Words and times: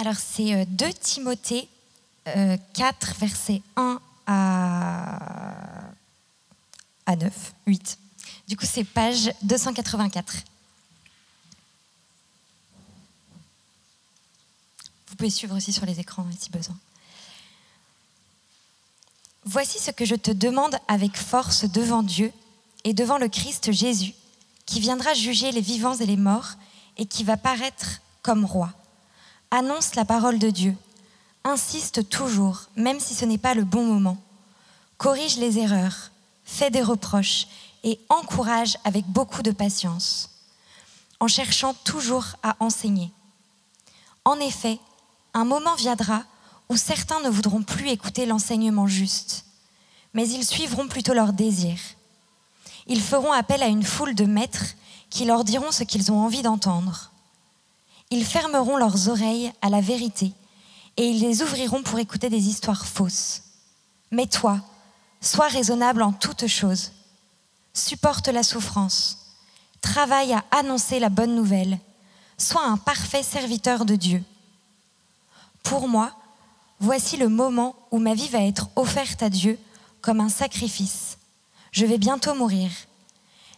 Alors 0.00 0.14
c'est 0.14 0.64
2 0.64 0.92
Timothée 0.92 1.68
4, 2.24 3.14
versets 3.18 3.62
1 3.74 4.00
à, 4.28 5.18
à 7.04 7.16
9, 7.16 7.52
8. 7.66 7.98
Du 8.46 8.56
coup, 8.56 8.64
c'est 8.64 8.84
page 8.84 9.32
284. 9.42 10.36
Vous 15.08 15.16
pouvez 15.16 15.30
suivre 15.30 15.56
aussi 15.56 15.72
sur 15.72 15.84
les 15.84 15.98
écrans 15.98 16.24
si 16.38 16.50
besoin. 16.50 16.76
Voici 19.46 19.80
ce 19.80 19.90
que 19.90 20.04
je 20.04 20.14
te 20.14 20.30
demande 20.30 20.78
avec 20.86 21.16
force 21.16 21.64
devant 21.64 22.04
Dieu 22.04 22.32
et 22.84 22.94
devant 22.94 23.18
le 23.18 23.28
Christ 23.28 23.72
Jésus, 23.72 24.14
qui 24.64 24.78
viendra 24.78 25.12
juger 25.14 25.50
les 25.50 25.60
vivants 25.60 25.96
et 25.96 26.06
les 26.06 26.16
morts 26.16 26.52
et 26.98 27.06
qui 27.06 27.24
va 27.24 27.36
paraître 27.36 28.00
comme 28.22 28.44
roi. 28.44 28.72
Annonce 29.50 29.94
la 29.94 30.04
parole 30.04 30.38
de 30.38 30.50
Dieu. 30.50 30.76
Insiste 31.42 32.06
toujours, 32.10 32.68
même 32.76 33.00
si 33.00 33.14
ce 33.14 33.24
n'est 33.24 33.38
pas 33.38 33.54
le 33.54 33.64
bon 33.64 33.82
moment. 33.82 34.18
Corrige 34.98 35.38
les 35.38 35.58
erreurs, 35.58 36.10
fais 36.44 36.70
des 36.70 36.82
reproches 36.82 37.46
et 37.82 37.98
encourage 38.10 38.76
avec 38.84 39.06
beaucoup 39.06 39.42
de 39.42 39.50
patience, 39.50 40.28
en 41.18 41.28
cherchant 41.28 41.72
toujours 41.84 42.26
à 42.42 42.56
enseigner. 42.60 43.10
En 44.26 44.38
effet, 44.38 44.78
un 45.32 45.46
moment 45.46 45.76
viendra 45.76 46.24
où 46.68 46.76
certains 46.76 47.22
ne 47.22 47.30
voudront 47.30 47.62
plus 47.62 47.88
écouter 47.88 48.26
l'enseignement 48.26 48.86
juste, 48.86 49.46
mais 50.12 50.28
ils 50.28 50.44
suivront 50.44 50.88
plutôt 50.88 51.14
leurs 51.14 51.32
désirs. 51.32 51.80
Ils 52.86 53.00
feront 53.00 53.32
appel 53.32 53.62
à 53.62 53.68
une 53.68 53.82
foule 53.82 54.14
de 54.14 54.26
maîtres 54.26 54.74
qui 55.08 55.24
leur 55.24 55.44
diront 55.44 55.72
ce 55.72 55.84
qu'ils 55.84 56.12
ont 56.12 56.20
envie 56.20 56.42
d'entendre. 56.42 57.12
Ils 58.10 58.24
fermeront 58.24 58.76
leurs 58.76 59.08
oreilles 59.08 59.52
à 59.62 59.68
la 59.68 59.80
vérité 59.80 60.32
et 60.96 61.06
ils 61.06 61.20
les 61.20 61.42
ouvriront 61.42 61.82
pour 61.82 61.98
écouter 61.98 62.30
des 62.30 62.48
histoires 62.48 62.86
fausses. 62.86 63.42
Mais 64.10 64.26
toi, 64.26 64.60
sois 65.20 65.48
raisonnable 65.48 66.02
en 66.02 66.12
toutes 66.12 66.46
choses. 66.46 66.92
Supporte 67.74 68.28
la 68.28 68.42
souffrance. 68.42 69.36
Travaille 69.80 70.32
à 70.32 70.44
annoncer 70.50 70.98
la 70.98 71.08
bonne 71.08 71.34
nouvelle. 71.34 71.78
Sois 72.36 72.64
un 72.64 72.76
parfait 72.76 73.22
serviteur 73.22 73.84
de 73.84 73.94
Dieu. 73.94 74.22
Pour 75.62 75.86
moi, 75.86 76.12
Voici 76.80 77.16
le 77.16 77.28
moment 77.28 77.74
où 77.90 77.98
ma 77.98 78.14
vie 78.14 78.28
va 78.28 78.42
être 78.44 78.68
offerte 78.76 79.22
à 79.22 79.30
Dieu 79.30 79.58
comme 80.00 80.20
un 80.20 80.28
sacrifice. 80.28 81.18
Je 81.72 81.84
vais 81.84 81.98
bientôt 81.98 82.34
mourir. 82.34 82.70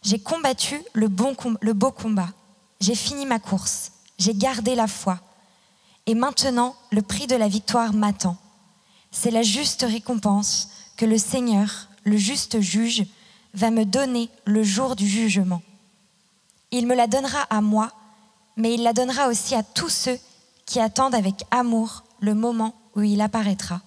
J'ai 0.03 0.19
combattu 0.19 0.81
le, 0.95 1.09
le 1.61 1.73
beau 1.75 1.91
combat. 1.91 2.29
J'ai 2.81 2.95
fini 2.95 3.27
ma 3.27 3.39
course. 3.39 3.93
J'ai 4.21 4.35
gardé 4.35 4.75
la 4.75 4.87
foi. 4.87 5.19
Et 6.05 6.15
maintenant, 6.15 6.77
le 6.93 7.01
prix 7.01 7.27
de 7.27 7.37
la 7.37 7.49
victoire 7.49 7.95
m'attend. 7.95 8.37
C'est 9.11 9.31
la 9.31 9.43
juste 9.43 9.83
récompense 9.83 10.69
que 10.99 11.07
le 11.07 11.17
Seigneur, 11.17 11.89
le 12.05 12.19
juste 12.19 12.61
juge, 12.61 13.07
va 13.55 13.71
me 13.71 13.87
donner 13.87 14.29
le 14.45 14.63
jour 14.63 14.95
du 14.95 15.09
jugement. 15.09 15.63
Il 16.71 16.87
me 16.87 16.95
la 16.95 17.07
donnera 17.07 17.43
à 17.49 17.63
moi, 17.63 17.91
mais 18.57 18.75
il 18.75 18.83
la 18.83 18.93
donnera 18.93 19.29
aussi 19.29 19.55
à 19.55 19.63
tous 19.63 19.89
ceux 19.89 20.19
qui 20.67 20.81
attendent 20.81 21.15
avec 21.15 21.45
amour 21.51 22.05
le 22.21 22.35
moment 22.35 22.75
où 22.95 23.01
il 23.01 23.23
apparaîtra. 23.23 23.81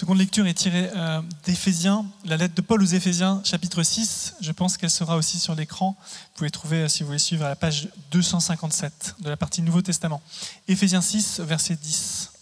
Seconde 0.00 0.16
lecture 0.16 0.46
est 0.46 0.54
tirée 0.54 0.88
euh, 0.96 1.20
d'Éphésiens, 1.44 2.06
la 2.24 2.38
lettre 2.38 2.54
de 2.54 2.62
Paul 2.62 2.82
aux 2.82 2.86
Éphésiens, 2.86 3.42
chapitre 3.44 3.82
6. 3.82 4.36
Je 4.40 4.50
pense 4.50 4.78
qu'elle 4.78 4.88
sera 4.88 5.14
aussi 5.14 5.38
sur 5.38 5.54
l'écran. 5.54 5.94
Vous 6.00 6.36
pouvez 6.36 6.50
trouver, 6.50 6.76
euh, 6.78 6.88
si 6.88 7.02
vous 7.02 7.08
voulez 7.08 7.18
suivre, 7.18 7.44
à 7.44 7.50
la 7.50 7.54
page 7.54 7.90
257 8.10 9.16
de 9.20 9.28
la 9.28 9.36
partie 9.36 9.60
Nouveau 9.60 9.82
Testament. 9.82 10.22
Éphésiens 10.68 11.02
6, 11.02 11.40
verset 11.40 11.76
10. 11.76 12.32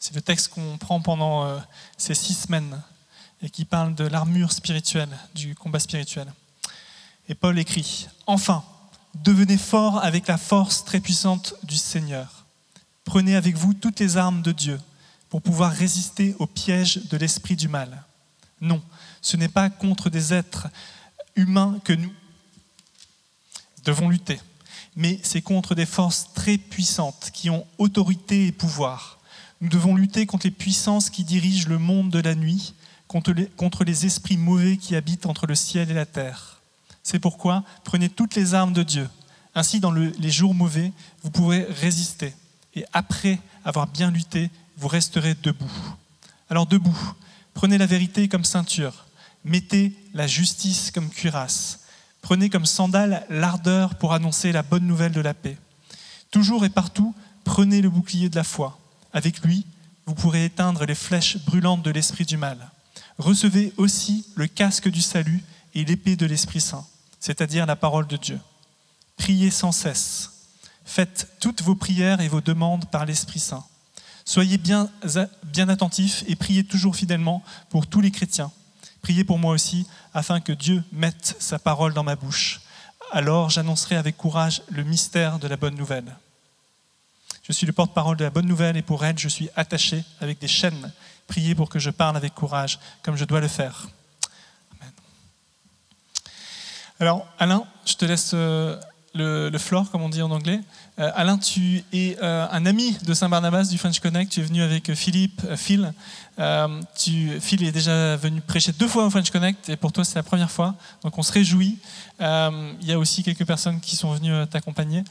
C'est 0.00 0.14
le 0.14 0.22
texte 0.22 0.48
qu'on 0.48 0.78
prend 0.78 1.02
pendant 1.02 1.44
euh, 1.44 1.58
ces 1.98 2.14
six 2.14 2.32
semaines 2.32 2.80
et 3.42 3.50
qui 3.50 3.66
parle 3.66 3.94
de 3.94 4.04
l'armure 4.04 4.52
spirituelle, 4.52 5.10
du 5.34 5.54
combat 5.54 5.80
spirituel. 5.80 6.32
Et 7.28 7.34
Paul 7.34 7.58
écrit, 7.58 8.08
Enfin, 8.26 8.64
devenez 9.14 9.58
forts 9.58 10.02
avec 10.02 10.26
la 10.26 10.38
force 10.38 10.86
très 10.86 11.00
puissante 11.00 11.52
du 11.64 11.76
Seigneur. 11.76 12.46
Prenez 13.04 13.36
avec 13.36 13.58
vous 13.58 13.74
toutes 13.74 14.00
les 14.00 14.16
armes 14.16 14.40
de 14.40 14.52
Dieu 14.52 14.80
pour 15.28 15.42
pouvoir 15.42 15.72
résister 15.72 16.34
au 16.38 16.46
piège 16.46 17.06
de 17.08 17.16
l'esprit 17.16 17.56
du 17.56 17.68
mal. 17.68 18.04
Non, 18.60 18.82
ce 19.20 19.36
n'est 19.36 19.48
pas 19.48 19.70
contre 19.70 20.10
des 20.10 20.32
êtres 20.32 20.68
humains 21.36 21.78
que 21.84 21.92
nous 21.92 22.12
devons 23.84 24.08
lutter, 24.08 24.40
mais 24.96 25.20
c'est 25.22 25.42
contre 25.42 25.74
des 25.74 25.86
forces 25.86 26.32
très 26.34 26.58
puissantes 26.58 27.30
qui 27.32 27.50
ont 27.50 27.66
autorité 27.78 28.46
et 28.46 28.52
pouvoir. 28.52 29.18
Nous 29.60 29.68
devons 29.68 29.94
lutter 29.94 30.26
contre 30.26 30.46
les 30.46 30.52
puissances 30.52 31.10
qui 31.10 31.24
dirigent 31.24 31.68
le 31.68 31.78
monde 31.78 32.10
de 32.10 32.20
la 32.20 32.34
nuit, 32.34 32.74
contre 33.06 33.32
les, 33.32 33.46
contre 33.46 33.84
les 33.84 34.06
esprits 34.06 34.36
mauvais 34.36 34.76
qui 34.76 34.94
habitent 34.94 35.26
entre 35.26 35.46
le 35.46 35.54
ciel 35.54 35.90
et 35.90 35.94
la 35.94 36.06
terre. 36.06 36.60
C'est 37.02 37.18
pourquoi 37.18 37.64
prenez 37.84 38.08
toutes 38.08 38.34
les 38.34 38.54
armes 38.54 38.72
de 38.72 38.82
Dieu. 38.82 39.08
Ainsi, 39.54 39.80
dans 39.80 39.90
les 39.90 40.30
jours 40.30 40.54
mauvais, 40.54 40.92
vous 41.22 41.30
pourrez 41.30 41.64
résister. 41.64 42.34
Et 42.74 42.84
après 42.92 43.40
avoir 43.64 43.86
bien 43.88 44.10
lutté, 44.10 44.50
vous 44.78 44.88
resterez 44.88 45.34
debout. 45.34 45.70
Alors 46.48 46.66
debout, 46.66 46.98
prenez 47.54 47.78
la 47.78 47.86
vérité 47.86 48.28
comme 48.28 48.44
ceinture. 48.44 49.06
Mettez 49.44 49.94
la 50.14 50.26
justice 50.26 50.90
comme 50.90 51.10
cuirasse. 51.10 51.80
Prenez 52.22 52.50
comme 52.50 52.66
sandale 52.66 53.26
l'ardeur 53.28 53.96
pour 53.96 54.12
annoncer 54.12 54.52
la 54.52 54.62
bonne 54.62 54.86
nouvelle 54.86 55.12
de 55.12 55.20
la 55.20 55.34
paix. 55.34 55.56
Toujours 56.30 56.64
et 56.64 56.70
partout, 56.70 57.14
prenez 57.44 57.80
le 57.80 57.90
bouclier 57.90 58.28
de 58.28 58.36
la 58.36 58.44
foi. 58.44 58.78
Avec 59.12 59.40
lui, 59.42 59.66
vous 60.06 60.14
pourrez 60.14 60.44
éteindre 60.44 60.84
les 60.84 60.94
flèches 60.94 61.38
brûlantes 61.44 61.82
de 61.82 61.90
l'esprit 61.90 62.24
du 62.24 62.36
mal. 62.36 62.70
Recevez 63.18 63.72
aussi 63.76 64.26
le 64.34 64.46
casque 64.46 64.88
du 64.88 65.02
salut 65.02 65.42
et 65.74 65.84
l'épée 65.84 66.16
de 66.16 66.26
l'Esprit 66.26 66.60
Saint 66.60 66.86
c'est-à-dire 67.20 67.66
la 67.66 67.76
parole 67.76 68.06
de 68.06 68.16
Dieu. 68.16 68.40
Priez 69.16 69.50
sans 69.50 69.72
cesse. 69.72 70.30
Faites 70.84 71.28
toutes 71.40 71.62
vos 71.62 71.74
prières 71.74 72.20
et 72.20 72.28
vos 72.28 72.40
demandes 72.40 72.86
par 72.90 73.04
l'Esprit 73.04 73.40
Saint. 73.40 73.64
Soyez 74.28 74.58
bien, 74.58 74.90
attentifs 75.70 76.22
et 76.26 76.36
priez 76.36 76.62
toujours 76.62 76.94
fidèlement 76.94 77.42
pour 77.70 77.86
tous 77.86 78.02
les 78.02 78.10
chrétiens. 78.10 78.52
Priez 79.00 79.24
pour 79.24 79.38
moi 79.38 79.54
aussi, 79.54 79.86
afin 80.12 80.38
que 80.40 80.52
Dieu 80.52 80.84
mette 80.92 81.34
sa 81.38 81.58
parole 81.58 81.94
dans 81.94 82.04
ma 82.04 82.14
bouche. 82.14 82.60
Alors 83.10 83.48
j'annoncerai 83.48 83.96
avec 83.96 84.18
courage 84.18 84.60
le 84.68 84.82
mystère 84.82 85.38
de 85.38 85.48
la 85.48 85.56
bonne 85.56 85.76
nouvelle. 85.76 86.14
Je 87.42 87.52
suis 87.52 87.66
le 87.66 87.72
porte-parole 87.72 88.18
de 88.18 88.24
la 88.24 88.28
bonne 88.28 88.44
nouvelle 88.44 88.76
et 88.76 88.82
pour 88.82 89.02
elle, 89.02 89.18
je 89.18 89.28
suis 89.28 89.48
attaché 89.56 90.04
avec 90.20 90.38
des 90.38 90.46
chaînes. 90.46 90.92
Priez 91.26 91.54
pour 91.54 91.70
que 91.70 91.78
je 91.78 91.88
parle 91.88 92.18
avec 92.18 92.34
courage, 92.34 92.78
comme 93.02 93.16
je 93.16 93.24
dois 93.24 93.40
le 93.40 93.48
faire. 93.48 93.88
Alors, 97.00 97.26
Alain, 97.38 97.64
je 97.86 97.94
te 97.94 98.04
laisse 98.04 98.32
euh, 98.34 98.78
le, 99.14 99.48
le 99.48 99.58
floor, 99.58 99.90
comme 99.90 100.02
on 100.02 100.08
dit 100.08 100.22
en 100.22 100.30
anglais. 100.30 100.60
Euh, 100.98 101.10
Alain, 101.14 101.38
tu 101.38 101.82
es 101.92 102.16
euh, 102.22 102.46
un 102.50 102.66
ami 102.66 102.96
de 103.04 103.14
Saint-Barnabas 103.14 103.64
du 103.64 103.78
French 103.78 104.00
Connect. 104.00 104.32
Tu 104.32 104.40
es 104.40 104.42
venu 104.42 104.62
avec 104.62 104.94
Philippe, 104.94 105.42
Phil. 105.56 105.92
tu, 106.96 107.40
Phil 107.40 107.64
est 107.64 107.72
déjà 107.72 108.16
venu 108.16 108.40
prêcher 108.40 108.72
deux 108.72 108.88
fois 108.88 109.06
au 109.06 109.10
French 109.10 109.30
Connect 109.30 109.68
et 109.68 109.76
pour 109.76 109.92
toi, 109.92 110.04
c'est 110.04 110.16
la 110.16 110.22
première 110.22 110.50
fois. 110.50 110.74
Donc, 111.02 111.18
on 111.18 111.22
se 111.22 111.32
réjouit. 111.32 111.78
il 112.20 112.86
y 112.86 112.92
a 112.92 112.98
aussi 112.98 113.22
quelques 113.22 113.46
personnes 113.46 113.80
qui 113.80 113.96
sont 113.96 114.12
venues 114.12 114.46
t'accompagner. 114.48 115.04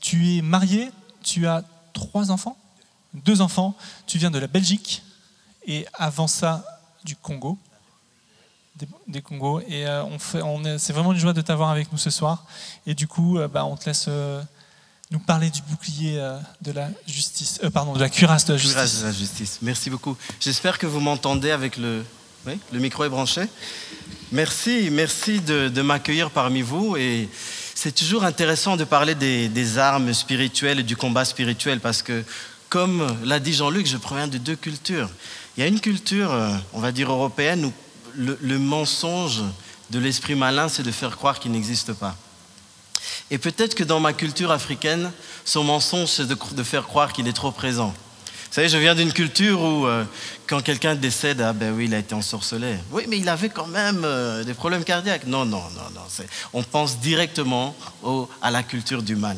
tu 0.00 0.36
es 0.36 0.42
marié, 0.42 0.90
tu 1.22 1.46
as 1.46 1.62
trois 1.92 2.30
enfants, 2.30 2.56
deux 3.12 3.40
enfants. 3.40 3.76
Tu 4.06 4.18
viens 4.18 4.30
de 4.30 4.38
la 4.38 4.46
Belgique 4.46 5.02
et 5.66 5.86
avant 5.94 6.26
ça, 6.26 6.64
du 7.04 7.16
Congo 7.16 7.58
des, 9.06 9.22
Congo. 9.22 9.60
Et 9.60 9.86
euh, 9.86 10.04
on 10.04 10.18
fait, 10.18 10.42
on 10.42 10.62
c'est 10.78 10.92
vraiment 10.92 11.12
une 11.12 11.18
joie 11.18 11.32
de 11.32 11.40
t'avoir 11.40 11.70
avec 11.70 11.90
nous 11.92 11.98
ce 11.98 12.10
soir. 12.10 12.44
Et 12.86 12.94
du 12.94 13.06
coup, 13.06 13.38
euh, 13.38 13.48
bah, 13.48 13.64
on 13.64 13.76
te 13.76 13.86
laisse 13.86 14.06
euh, 14.08 14.42
nous 15.10 15.18
parler 15.18 15.50
du 15.50 15.62
bouclier 15.62 16.20
de 16.60 16.72
la 16.72 16.88
justice, 17.06 17.60
pardon, 17.72 17.92
de 17.92 18.00
la 18.00 18.08
cuirasse 18.08 18.46
de 18.46 18.54
la 18.54 18.58
justice. 18.58 18.74
Cuirasse 18.74 19.00
de 19.00 19.06
la 19.06 19.12
justice. 19.12 19.58
Merci 19.62 19.90
beaucoup. 19.90 20.16
J'espère 20.40 20.78
que 20.78 20.86
vous 20.86 21.00
m'entendez 21.00 21.50
avec 21.50 21.76
le, 21.76 22.04
oui, 22.46 22.58
le 22.72 22.78
micro 22.80 23.04
est 23.04 23.08
branché. 23.08 23.42
Merci, 24.32 24.88
merci 24.90 25.40
de, 25.40 25.68
de 25.68 25.82
m'accueillir 25.82 26.30
parmi 26.30 26.62
vous. 26.62 26.96
Et 26.96 27.28
c'est 27.74 27.94
toujours 27.94 28.24
intéressant 28.24 28.76
de 28.76 28.84
parler 28.84 29.14
des, 29.14 29.48
des, 29.48 29.78
armes 29.78 30.12
spirituelles 30.12 30.80
et 30.80 30.84
du 30.84 30.96
combat 30.96 31.24
spirituel 31.24 31.78
parce 31.78 32.02
que, 32.02 32.24
comme 32.68 33.16
l'a 33.24 33.38
dit 33.38 33.52
Jean-Luc, 33.52 33.86
je 33.86 33.98
proviens 33.98 34.26
de 34.26 34.38
deux 34.38 34.56
cultures. 34.56 35.10
Il 35.56 35.60
y 35.60 35.62
a 35.62 35.68
une 35.68 35.80
culture, 35.80 36.34
on 36.72 36.80
va 36.80 36.90
dire 36.90 37.12
européenne, 37.12 37.66
où 37.66 37.72
le, 38.16 38.58
mensonge 38.58 39.42
de 39.90 39.98
l'esprit 39.98 40.34
malin, 40.34 40.68
c'est 40.68 40.82
de 40.82 40.90
faire 40.90 41.16
croire 41.16 41.38
qu'il 41.38 41.52
n'existe 41.52 41.92
pas. 41.92 42.16
Et 43.30 43.38
peut-être 43.38 43.74
que 43.74 43.84
dans 43.84 44.00
ma 44.00 44.12
culture 44.12 44.50
africaine, 44.50 45.10
son 45.44 45.64
mensonge, 45.64 46.08
c'est 46.08 46.26
de, 46.26 46.62
faire 46.62 46.84
croire 46.84 47.12
qu'il 47.12 47.28
est 47.28 47.32
trop 47.32 47.50
présent. 47.50 47.94
savez, 48.50 48.68
je 48.68 48.78
viens 48.78 48.94
d'une 48.94 49.12
culture 49.12 49.60
où 49.60 49.86
euh, 49.86 50.04
quand 50.46 50.62
quelqu'un 50.62 50.94
décède, 50.94 51.40
ah 51.40 51.52
ben 51.52 51.74
oui, 51.74 51.86
il 51.86 51.94
a 51.94 51.98
été 51.98 52.14
ensorcelé. 52.14 52.76
Oui, 52.90 53.04
mais 53.08 53.18
il 53.18 53.28
avait 53.28 53.50
quand 53.50 53.66
même 53.66 54.02
euh, 54.04 54.44
des 54.44 54.54
problèmes 54.54 54.84
cardiaques. 54.84 55.26
Non, 55.26 55.44
non, 55.44 55.62
non, 55.74 55.90
non. 55.94 56.26
On 56.52 56.62
pense 56.62 56.98
directement 56.98 57.76
à 58.40 58.50
la 58.50 58.62
culture 58.62 59.02
du 59.02 59.16
mal. 59.16 59.36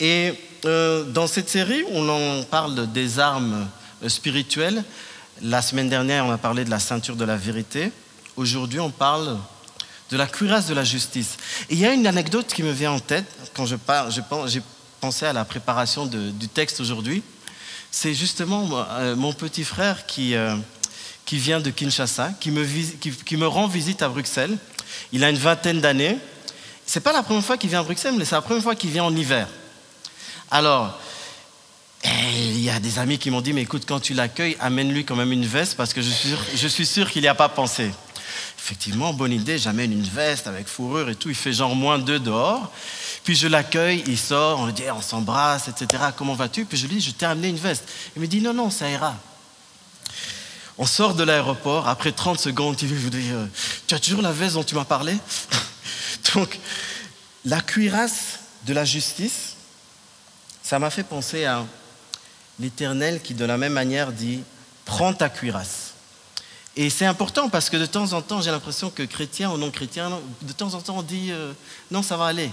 Et 0.00 0.34
euh, 0.64 1.04
dans 1.04 1.26
cette 1.26 1.48
série, 1.48 1.84
on 1.92 2.08
en 2.08 2.42
parle 2.44 2.90
des 2.92 3.18
armes 3.18 3.68
spirituelles. 4.06 4.84
La 5.42 5.62
semaine 5.62 5.88
dernière, 5.88 6.24
on 6.24 6.32
a 6.32 6.38
parlé 6.38 6.64
de 6.64 6.70
la 6.70 6.78
ceinture 6.78 7.16
de 7.16 7.24
la 7.24 7.36
vérité. 7.36 7.92
Aujourd'hui, 8.38 8.78
on 8.78 8.90
parle 8.90 9.36
de 10.12 10.16
la 10.16 10.28
cuirasse 10.28 10.68
de 10.68 10.74
la 10.74 10.84
justice. 10.84 11.38
Il 11.70 11.78
y 11.80 11.84
a 11.84 11.92
une 11.92 12.06
anecdote 12.06 12.46
qui 12.46 12.62
me 12.62 12.70
vient 12.70 12.92
en 12.92 13.00
tête 13.00 13.26
quand 13.52 13.66
je 13.66 13.74
parle, 13.74 14.12
j'ai 14.12 14.62
pensé 15.00 15.26
à 15.26 15.32
la 15.32 15.44
préparation 15.44 16.06
du 16.06 16.46
texte 16.46 16.78
aujourd'hui. 16.78 17.24
C'est 17.90 18.14
justement 18.14 18.68
euh, 18.90 19.16
mon 19.16 19.32
petit 19.32 19.64
frère 19.64 20.06
qui, 20.06 20.36
euh, 20.36 20.54
vient 21.32 21.58
de 21.58 21.70
Kinshasa, 21.70 22.30
qui 22.38 22.52
me, 22.52 22.64
qui, 22.64 23.36
me 23.36 23.48
rend 23.48 23.66
visite 23.66 24.02
à 24.02 24.08
Bruxelles. 24.08 24.56
Il 25.10 25.24
a 25.24 25.30
une 25.30 25.36
vingtaine 25.36 25.80
d'années. 25.80 26.16
C'est 26.86 27.00
pas 27.00 27.12
la 27.12 27.24
première 27.24 27.44
fois 27.44 27.56
qu'il 27.56 27.70
vient 27.70 27.80
à 27.80 27.82
Bruxelles, 27.82 28.14
mais 28.16 28.24
c'est 28.24 28.36
la 28.36 28.42
première 28.42 28.62
fois 28.62 28.76
qu'il 28.76 28.90
vient 28.90 29.02
en 29.02 29.16
hiver. 29.16 29.48
Alors, 30.48 30.96
eh, 32.04 32.08
il 32.36 32.60
y 32.60 32.70
a 32.70 32.78
des 32.78 33.00
amis 33.00 33.18
qui 33.18 33.32
m'ont 33.32 33.40
dit, 33.40 33.52
mais 33.52 33.62
écoute, 33.62 33.82
quand 33.84 33.98
tu 33.98 34.14
l'accueilles, 34.14 34.56
amène-lui 34.60 35.04
quand 35.04 35.16
même 35.16 35.32
une 35.32 35.44
veste 35.44 35.76
parce 35.76 35.92
que 35.92 36.00
je 36.00 36.08
suis 36.08 36.28
sûr, 36.28 36.38
je 36.54 36.68
suis 36.68 36.86
sûr 36.86 37.10
qu'il 37.10 37.22
n'y 37.22 37.28
a 37.28 37.34
pas 37.34 37.48
pensé. 37.48 37.90
Effectivement, 38.68 39.14
bonne 39.14 39.32
idée, 39.32 39.56
j'amène 39.56 39.92
une 39.92 40.02
veste 40.02 40.46
avec 40.46 40.68
fourrure 40.68 41.08
et 41.08 41.14
tout, 41.14 41.30
il 41.30 41.34
fait 41.34 41.54
genre 41.54 41.74
moins 41.74 41.98
deux 41.98 42.18
dehors. 42.18 42.70
Puis 43.24 43.34
je 43.34 43.48
l'accueille, 43.48 44.04
il 44.06 44.18
sort, 44.18 44.60
on 44.60 44.66
lui 44.66 44.74
dit, 44.74 44.82
on 44.90 45.00
s'embrasse, 45.00 45.68
etc. 45.68 46.02
Comment 46.14 46.34
vas-tu? 46.34 46.66
Puis 46.66 46.76
je 46.76 46.86
lui 46.86 46.96
dis, 46.96 47.00
je 47.00 47.12
t'ai 47.12 47.24
amené 47.24 47.48
une 47.48 47.56
veste. 47.56 47.88
Il 48.14 48.20
me 48.20 48.26
dit, 48.26 48.42
non, 48.42 48.52
non, 48.52 48.68
ça 48.68 48.90
ira. 48.90 49.16
On 50.76 50.84
sort 50.84 51.14
de 51.14 51.24
l'aéroport, 51.24 51.88
après 51.88 52.12
30 52.12 52.38
secondes, 52.38 52.76
il 52.82 52.90
me 52.90 53.08
dit, 53.08 53.30
euh, 53.30 53.46
tu 53.86 53.94
as 53.94 53.98
toujours 53.98 54.20
la 54.20 54.32
veste 54.32 54.56
dont 54.56 54.64
tu 54.64 54.74
m'as 54.74 54.84
parlé? 54.84 55.16
Donc, 56.34 56.58
la 57.46 57.62
cuirasse 57.62 58.40
de 58.66 58.74
la 58.74 58.84
justice, 58.84 59.54
ça 60.62 60.78
m'a 60.78 60.90
fait 60.90 61.04
penser 61.04 61.46
à 61.46 61.64
l'Éternel 62.60 63.22
qui, 63.22 63.32
de 63.32 63.46
la 63.46 63.56
même 63.56 63.72
manière, 63.72 64.12
dit, 64.12 64.42
prends 64.84 65.14
ta 65.14 65.30
cuirasse. 65.30 65.87
Et 66.80 66.90
c'est 66.90 67.06
important 67.06 67.48
parce 67.48 67.70
que 67.70 67.76
de 67.76 67.86
temps 67.86 68.12
en 68.12 68.22
temps, 68.22 68.40
j'ai 68.40 68.52
l'impression 68.52 68.88
que 68.88 69.02
chrétiens 69.02 69.50
ou 69.50 69.58
non 69.58 69.72
chrétiens, 69.72 70.12
de 70.42 70.52
temps 70.52 70.74
en 70.74 70.80
temps, 70.80 70.98
on 70.98 71.02
dit 71.02 71.32
euh, 71.32 71.52
non, 71.90 72.04
ça 72.04 72.16
va 72.16 72.26
aller. 72.26 72.52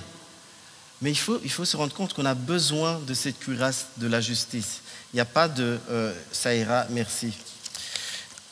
Mais 1.04 1.12
il 1.12 1.16
faut, 1.16 1.40
il 1.44 1.52
faut 1.52 1.64
se 1.64 1.78
rendre 1.78 1.94
compte 1.94 2.16
qu'on 2.16 2.26
a 2.26 2.34
besoin 2.34 3.00
de 3.06 3.14
cette 3.14 3.38
cuirasse 3.38 3.86
de 3.98 4.08
la 4.08 4.22
justice. 4.22 4.82
Il 5.14 5.18
n'y 5.18 5.22
a 5.22 5.26
pas 5.26 5.48
de 5.48 5.78
euh, 5.92 6.12
ça 6.32 6.56
ira, 6.56 6.88
merci. 6.90 7.34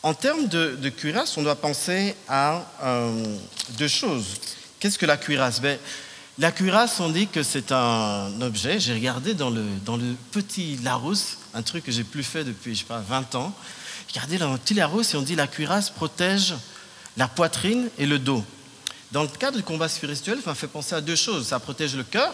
En 0.04 0.14
termes 0.14 0.48
de, 0.48 0.90
cuirasse, 0.90 1.36
on 1.38 1.42
doit 1.42 1.56
penser 1.56 2.16
à 2.30 2.62
euh, 2.84 3.26
deux 3.70 3.88
choses. 3.88 4.28
Qu'est-ce 4.80 5.00
que 5.00 5.08
la 5.08 5.18
cuirasse? 5.18 5.60
Ben, 5.60 5.80
La 6.38 6.52
cuirasse, 6.52 7.00
on 7.00 7.10
dit 7.10 7.26
que 7.26 7.42
c'est 7.42 7.72
un 7.72 8.30
objet. 8.42 8.80
J'ai 8.80 8.94
regardé 8.94 9.34
dans 9.34 9.50
le, 9.50 9.66
dans 9.86 9.98
le 9.98 10.14
petit 10.32 10.78
Larousse, 10.84 11.40
un 11.56 11.64
truc 11.64 11.86
que 11.86 11.92
j'ai 11.92 12.04
plus 12.04 12.24
fait 12.24 12.44
depuis, 12.44 12.76
je 12.76 12.82
sais 12.82 12.86
pas, 12.86 13.00
20 13.00 13.34
ans. 13.34 13.56
Regardez 14.14 14.38
dans 14.38 14.56
petit 14.60 14.76
Larousse 14.76 15.16
et 15.16 15.18
on 15.18 15.24
dit 15.24 15.36
la 15.36 15.48
cuirasse 15.48 15.90
protège 15.90 16.54
la 17.18 17.28
poitrine 17.28 17.90
et 17.98 18.06
le 18.06 18.20
dos. 18.20 18.46
Dans 19.12 19.24
le 19.24 19.28
cadre 19.28 19.58
du 19.58 19.64
combat 19.64 19.90
spirituel, 19.90 20.40
ça 20.46 20.54
fait 20.54 20.68
penser 20.68 20.94
à 20.94 21.02
deux 21.02 21.16
choses. 21.16 21.48
Ça 21.48 21.60
protège 21.60 21.96
le 21.96 22.04
cœur, 22.04 22.32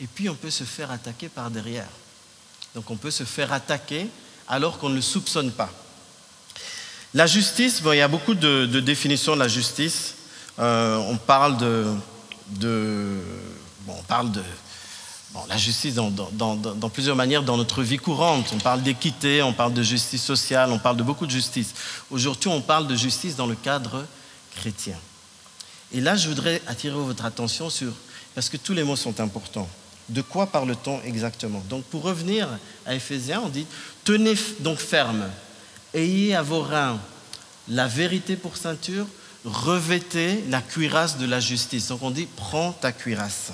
et 0.00 0.06
puis 0.06 0.28
on 0.28 0.36
peut 0.36 0.50
se 0.50 0.62
faire 0.62 0.92
attaquer 0.92 1.28
par 1.28 1.50
derrière. 1.50 1.88
Donc 2.76 2.90
on 2.90 2.96
peut 2.96 3.10
se 3.10 3.24
faire 3.24 3.52
attaquer 3.52 4.06
alors 4.46 4.78
qu'on 4.78 4.88
ne 4.88 4.94
le 4.94 5.02
soupçonne 5.02 5.50
pas. 5.50 5.72
La 7.12 7.26
justice, 7.26 7.82
il 7.84 7.96
y 7.96 8.00
a 8.00 8.08
beaucoup 8.08 8.34
de, 8.34 8.66
définitions 8.80 9.34
de 9.34 9.40
la 9.40 9.48
justice. 9.48 10.14
Euh, 10.60 10.96
on 10.96 11.16
parle 11.16 11.56
de 11.58 11.92
la 15.48 15.56
justice 15.56 15.94
dans, 15.94 16.10
dans, 16.10 16.88
plusieurs 16.88 17.16
manières 17.16 17.42
dans 17.42 17.56
notre 17.56 17.82
vie 17.82 17.98
courante. 17.98 18.52
On 18.54 18.58
parle 18.58 18.82
d'équité, 18.82 19.42
on 19.42 19.52
parle 19.52 19.74
de 19.74 19.82
justice 19.82 20.22
sociale, 20.22 20.70
on 20.70 20.78
parle 20.78 20.96
de 20.96 21.02
beaucoup 21.02 21.26
de 21.26 21.30
justice. 21.30 21.74
Aujourd'hui, 22.10 22.48
on 22.48 22.60
parle 22.60 22.86
de 22.86 22.94
justice 22.94 23.36
dans 23.36 23.46
le 23.46 23.56
cadre 23.56 24.04
chrétien. 24.54 24.96
Et 25.92 26.00
là, 26.00 26.16
je 26.16 26.28
voudrais 26.28 26.62
attirer 26.66 26.94
votre 26.94 27.24
attention 27.24 27.68
sur, 27.68 27.92
parce 28.34 28.48
que 28.48 28.56
tous 28.56 28.72
les 28.72 28.84
mots 28.84 28.96
sont 28.96 29.20
importants, 29.20 29.68
de 30.08 30.22
quoi 30.22 30.46
parle-t-on 30.46 31.00
exactement? 31.02 31.62
Donc, 31.68 31.84
pour 31.84 32.02
revenir 32.02 32.48
à 32.86 32.94
Éphésiens, 32.94 33.42
on 33.44 33.48
dit, 33.48 33.66
tenez 34.04 34.34
donc 34.60 34.78
ferme, 34.78 35.24
ayez 35.94 36.34
à 36.34 36.42
vos 36.42 36.60
reins 36.60 37.00
la 37.68 37.86
vérité 37.86 38.36
pour 38.36 38.56
ceinture, 38.56 39.06
revêtez 39.44 40.44
la 40.48 40.60
cuirasse 40.60 41.18
de 41.18 41.26
la 41.26 41.40
justice. 41.40 41.88
Donc, 41.88 42.02
on 42.02 42.10
dit, 42.10 42.28
prends 42.36 42.72
ta 42.72 42.92
cuirasse. 42.92 43.52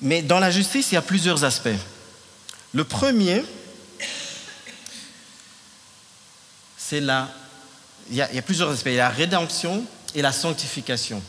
Mais 0.00 0.22
dans 0.22 0.38
la 0.38 0.50
justice, 0.50 0.92
il 0.92 0.94
y 0.94 0.98
a 0.98 1.02
plusieurs 1.02 1.44
aspects. 1.44 1.68
Le 2.72 2.84
premier, 2.84 3.44
c'est 6.76 7.00
la 7.00 7.28
il 8.10 8.16
y, 8.16 8.22
a, 8.22 8.42
plusieurs 8.42 8.70
aspects. 8.70 8.86
Il 8.88 8.94
y 8.94 9.00
a 9.00 9.08
la 9.08 9.14
rédemption 9.14 9.84
et 10.14 10.22
la 10.22 10.32
sanctification. 10.32 11.22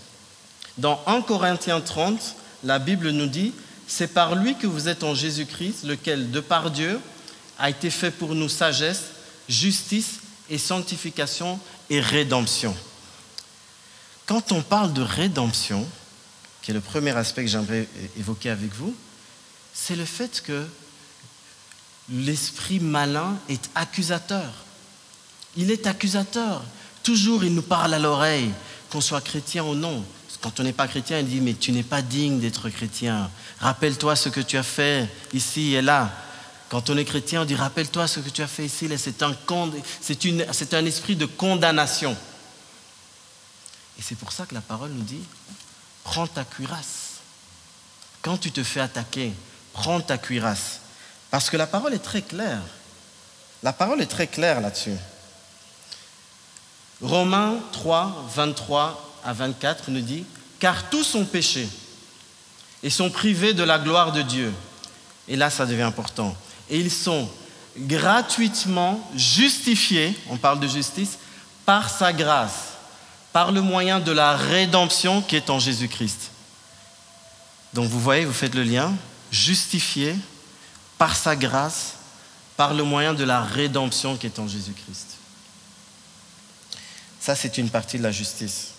Dans 0.77 1.01
1 1.07 1.21
Corinthiens 1.21 1.79
30, 1.79 2.35
la 2.63 2.79
Bible 2.79 3.11
nous 3.11 3.27
dit, 3.27 3.53
c'est 3.87 4.13
par 4.13 4.35
lui 4.35 4.55
que 4.55 4.67
vous 4.67 4.89
êtes 4.89 5.03
en 5.03 5.15
Jésus-Christ, 5.15 5.85
lequel, 5.85 6.31
de 6.31 6.39
par 6.39 6.71
Dieu, 6.71 6.99
a 7.57 7.69
été 7.69 7.89
fait 7.89 8.11
pour 8.11 8.35
nous 8.35 8.49
sagesse, 8.49 9.03
justice 9.47 10.19
et 10.49 10.57
sanctification 10.57 11.59
et 11.89 12.01
rédemption. 12.01 12.75
Quand 14.25 14.51
on 14.51 14.61
parle 14.61 14.91
de 14.91 15.01
rédemption, 15.01 15.87
qui 16.65 16.71
est 16.71 16.73
le 16.73 16.81
premier 16.81 17.15
aspect 17.15 17.43
que 17.43 17.51
j'aimerais 17.51 17.87
évoquer 18.17 18.49
avec 18.49 18.73
vous, 18.73 18.95
c'est 19.71 19.95
le 19.95 20.03
fait 20.03 20.41
que 20.41 20.65
l'esprit 22.09 22.79
malin 22.79 23.37
est 23.49 23.69
accusateur. 23.75 24.51
Il 25.57 25.69
est 25.69 25.85
accusateur. 25.85 26.63
Toujours, 27.03 27.43
il 27.43 27.53
nous 27.53 27.61
parle 27.61 27.93
à 27.93 27.99
l'oreille, 27.99 28.49
qu'on 28.89 28.99
soit 28.99 29.21
chrétien 29.21 29.63
ou 29.63 29.75
non. 29.75 30.03
Quand 30.41 30.59
on 30.59 30.63
n'est 30.63 30.73
pas 30.73 30.87
chrétien, 30.87 31.19
il 31.19 31.27
dit, 31.27 31.39
mais 31.39 31.53
tu 31.53 31.71
n'es 31.71 31.83
pas 31.83 32.01
digne 32.01 32.39
d'être 32.39 32.67
chrétien. 32.69 33.29
Rappelle-toi 33.59 34.15
ce 34.15 34.29
que 34.29 34.41
tu 34.41 34.57
as 34.57 34.63
fait 34.63 35.07
ici 35.33 35.75
et 35.75 35.83
là. 35.83 36.11
Quand 36.69 36.89
on 36.89 36.97
est 36.97 37.05
chrétien, 37.05 37.43
on 37.43 37.45
dit, 37.45 37.53
rappelle-toi 37.53 38.07
ce 38.07 38.21
que 38.21 38.29
tu 38.29 38.41
as 38.41 38.47
fait 38.47 38.65
ici. 38.65 38.89
C'est 38.97 39.21
un, 39.21 39.35
un 40.79 40.85
esprit 40.85 41.15
de 41.15 41.27
condamnation. 41.27 42.17
Et 43.99 44.01
c'est 44.01 44.15
pour 44.15 44.31
ça 44.31 44.47
que 44.47 44.55
la 44.55 44.61
parole 44.61 44.89
nous 44.89 45.03
dit, 45.03 45.21
prends 46.05 46.27
ta 46.27 46.45
cuirasse. 46.45 47.19
Quand 48.21 48.37
tu 48.37 48.51
te 48.51 48.63
fais 48.63 48.79
attaquer, 48.79 49.33
prends 49.73 49.99
ta 49.99 50.17
cuirasse. 50.17 50.79
Parce 51.29 51.49
que 51.49 51.57
la 51.57 51.67
parole 51.67 51.93
est 51.93 51.99
très 51.99 52.21
claire. 52.21 52.61
La 53.61 53.73
parole 53.73 54.01
est 54.01 54.05
très 54.05 54.27
claire 54.27 54.61
là-dessus. 54.61 54.95
Romains 57.01 57.57
3, 57.73 58.29
23 58.33 59.19
à 59.25 59.33
24 59.33 59.91
nous 59.91 60.01
dit, 60.01 60.25
car 60.59 60.89
tous 60.89 61.03
sont 61.03 61.25
péchés 61.25 61.67
et 62.83 62.89
sont 62.89 63.09
privés 63.09 63.53
de 63.53 63.63
la 63.63 63.79
gloire 63.79 64.11
de 64.11 64.21
Dieu. 64.21 64.53
Et 65.27 65.35
là, 65.35 65.49
ça 65.49 65.65
devient 65.65 65.81
important. 65.81 66.35
Et 66.69 66.79
ils 66.79 66.91
sont 66.91 67.27
gratuitement 67.77 69.09
justifiés, 69.15 70.17
on 70.29 70.37
parle 70.37 70.59
de 70.59 70.67
justice, 70.67 71.17
par 71.65 71.89
sa 71.89 72.13
grâce, 72.13 72.74
par 73.35 73.51
le 73.51 73.59
moyen 73.59 73.99
de 73.99 74.13
la 74.13 74.37
rédemption 74.37 75.21
qui 75.21 75.35
est 75.35 75.49
en 75.49 75.59
Jésus-Christ. 75.59 76.31
Donc 77.73 77.89
vous 77.89 77.99
voyez, 77.99 78.23
vous 78.23 78.31
faites 78.31 78.55
le 78.55 78.63
lien, 78.63 78.93
justifié 79.29 80.15
par 80.97 81.17
sa 81.17 81.35
grâce, 81.35 81.95
par 82.55 82.73
le 82.73 82.85
moyen 82.85 83.13
de 83.13 83.25
la 83.25 83.41
rédemption 83.41 84.15
qui 84.15 84.27
est 84.27 84.39
en 84.39 84.47
Jésus-Christ. 84.47 85.17
Ça, 87.19 87.35
c'est 87.35 87.57
une 87.57 87.69
partie 87.69 87.97
de 87.97 88.03
la 88.03 88.11
justice. 88.13 88.71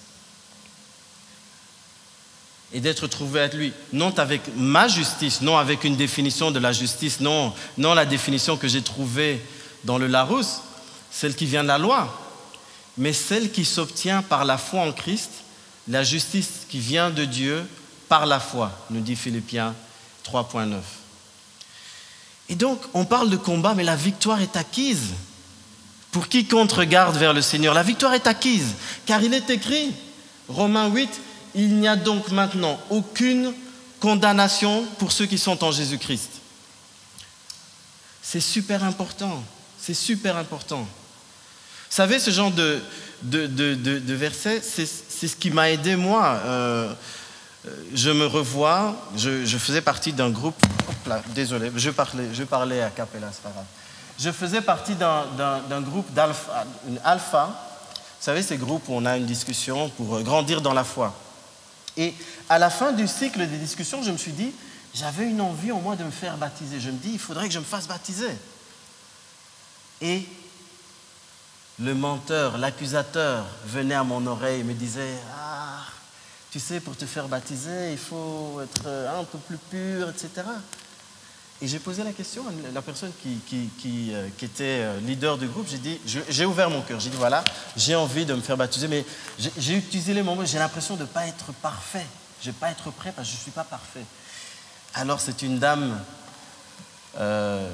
Et 2.72 2.80
d'être 2.80 3.06
trouvé 3.08 3.40
avec 3.40 3.52
lui, 3.52 3.74
non 3.92 4.18
avec 4.18 4.40
ma 4.56 4.88
justice, 4.88 5.42
non 5.42 5.58
avec 5.58 5.84
une 5.84 5.96
définition 5.96 6.50
de 6.50 6.60
la 6.60 6.72
justice, 6.72 7.20
non, 7.20 7.52
non 7.76 7.92
la 7.92 8.06
définition 8.06 8.56
que 8.56 8.68
j'ai 8.68 8.80
trouvée 8.80 9.44
dans 9.84 9.98
le 9.98 10.06
Larousse, 10.06 10.62
celle 11.10 11.36
qui 11.36 11.44
vient 11.44 11.62
de 11.62 11.68
la 11.68 11.76
loi, 11.76 12.25
mais 12.98 13.12
celle 13.12 13.50
qui 13.52 13.64
s'obtient 13.64 14.22
par 14.22 14.44
la 14.44 14.58
foi 14.58 14.82
en 14.82 14.92
Christ, 14.92 15.30
la 15.88 16.02
justice 16.02 16.66
qui 16.68 16.78
vient 16.78 17.10
de 17.10 17.24
Dieu 17.24 17.66
par 18.08 18.26
la 18.26 18.40
foi, 18.40 18.72
nous 18.90 19.00
dit 19.00 19.16
Philippiens 19.16 19.74
3.9. 20.24 20.74
Et 22.48 22.54
donc, 22.54 22.80
on 22.94 23.04
parle 23.04 23.30
de 23.30 23.36
combat, 23.36 23.74
mais 23.74 23.84
la 23.84 23.96
victoire 23.96 24.40
est 24.40 24.56
acquise. 24.56 25.14
Pour 26.12 26.28
quiconque 26.28 26.72
regarde 26.72 27.16
vers 27.16 27.34
le 27.34 27.42
Seigneur, 27.42 27.74
la 27.74 27.82
victoire 27.82 28.14
est 28.14 28.26
acquise, 28.26 28.74
car 29.04 29.22
il 29.22 29.34
est 29.34 29.50
écrit, 29.50 29.92
Romains 30.48 30.88
8, 30.88 31.10
il 31.54 31.76
n'y 31.76 31.88
a 31.88 31.96
donc 31.96 32.30
maintenant 32.30 32.78
aucune 32.90 33.52
condamnation 34.00 34.84
pour 34.98 35.12
ceux 35.12 35.26
qui 35.26 35.38
sont 35.38 35.62
en 35.64 35.72
Jésus-Christ. 35.72 36.30
C'est 38.22 38.40
super 38.40 38.84
important. 38.84 39.42
C'est 39.78 39.94
super 39.94 40.36
important. 40.36 40.86
Savez, 41.96 42.18
ce 42.18 42.30
genre 42.30 42.50
de, 42.50 42.78
de, 43.22 43.46
de, 43.46 44.14
verset, 44.14 44.60
c'est 44.60 44.84
ce 44.84 45.34
qui 45.34 45.50
m'a 45.50 45.70
aidé 45.70 45.96
moi. 45.96 46.38
Euh, 46.44 46.92
je 47.94 48.10
me 48.10 48.26
revois, 48.26 48.94
je, 49.16 49.56
faisais 49.56 49.80
partie 49.80 50.12
d'un 50.12 50.28
groupe, 50.28 50.62
désolé, 51.28 51.72
je 51.74 51.88
parlais, 51.88 52.26
je 52.34 52.44
parlais 52.44 52.82
à 52.82 52.90
Capella, 52.90 53.28
c'est 53.32 53.40
pas 53.40 53.48
grave. 53.48 53.64
Je 54.18 54.30
faisais 54.30 54.60
partie 54.60 54.94
d'un 54.94 55.80
groupe 55.80 56.12
d'alpha, 56.12 56.66
alpha. 57.02 57.46
Vous 57.46 58.24
savez, 58.26 58.42
ces 58.42 58.58
groupes 58.58 58.86
où 58.88 58.92
on 58.92 59.06
a 59.06 59.16
une 59.16 59.24
discussion 59.24 59.88
pour 59.88 60.20
grandir 60.20 60.60
dans 60.60 60.74
la 60.74 60.84
foi. 60.84 61.14
Et 61.96 62.12
à 62.50 62.58
la 62.58 62.68
fin 62.68 62.92
du 62.92 63.08
cycle 63.08 63.38
des 63.38 63.56
discussions, 63.56 64.02
je 64.02 64.10
me 64.10 64.18
suis 64.18 64.32
dit, 64.32 64.52
j'avais 64.92 65.24
une 65.24 65.40
envie 65.40 65.72
au 65.72 65.78
moins 65.78 65.96
de 65.96 66.04
me 66.04 66.10
faire 66.10 66.36
baptiser. 66.36 66.78
Je 66.78 66.90
me 66.90 66.98
dis, 66.98 67.12
il 67.14 67.18
faudrait 67.18 67.48
que 67.48 67.54
je 67.54 67.58
me 67.58 67.64
fasse 67.64 67.88
baptiser. 67.88 68.36
Et 70.02 70.26
le 71.78 71.94
menteur, 71.94 72.58
l'accusateur 72.58 73.44
venait 73.66 73.94
à 73.94 74.04
mon 74.04 74.26
oreille 74.26 74.60
et 74.60 74.64
me 74.64 74.74
disait, 74.74 75.14
ah, 75.38 75.84
tu 76.50 76.58
sais, 76.58 76.80
pour 76.80 76.96
te 76.96 77.04
faire 77.04 77.28
baptiser, 77.28 77.92
il 77.92 77.98
faut 77.98 78.60
être 78.62 78.88
un 78.88 79.24
peu 79.24 79.38
plus 79.38 79.58
pur, 79.58 80.08
etc. 80.08 80.42
Et 81.62 81.68
j'ai 81.68 81.78
posé 81.78 82.04
la 82.04 82.12
question 82.12 82.42
à 82.46 82.72
la 82.74 82.82
personne 82.82 83.12
qui, 83.22 84.12
euh, 84.12 84.28
était 84.42 84.80
euh, 84.82 85.00
leader 85.00 85.38
du 85.38 85.46
groupe. 85.46 85.66
J'ai 85.68 85.78
dit, 85.78 85.98
j'ai 86.28 86.44
ouvert 86.44 86.68
mon 86.68 86.82
cœur. 86.82 87.00
J'ai 87.00 87.08
dit, 87.08 87.16
voilà, 87.16 87.42
j'ai 87.76 87.94
envie 87.94 88.26
de 88.26 88.34
me 88.34 88.42
faire 88.42 88.58
baptiser, 88.58 88.88
mais 88.88 89.06
j'ai 89.38 89.74
utilisé 89.74 90.12
les 90.12 90.22
mots, 90.22 90.36
j'ai 90.44 90.58
l'impression 90.58 90.96
de 90.96 91.02
ne 91.02 91.06
pas 91.06 91.26
être 91.26 91.52
parfait. 91.54 92.06
Je 92.42 92.48
ne 92.48 92.52
vais 92.52 92.58
pas 92.58 92.70
être 92.70 92.90
prêt 92.90 93.10
parce 93.16 93.26
que 93.26 93.32
je 93.32 93.38
ne 93.38 93.42
suis 93.42 93.50
pas 93.52 93.64
parfait. 93.64 94.04
Alors 94.94 95.18
c'est 95.18 95.40
une 95.40 95.58
dame 95.58 95.98
euh, 97.18 97.70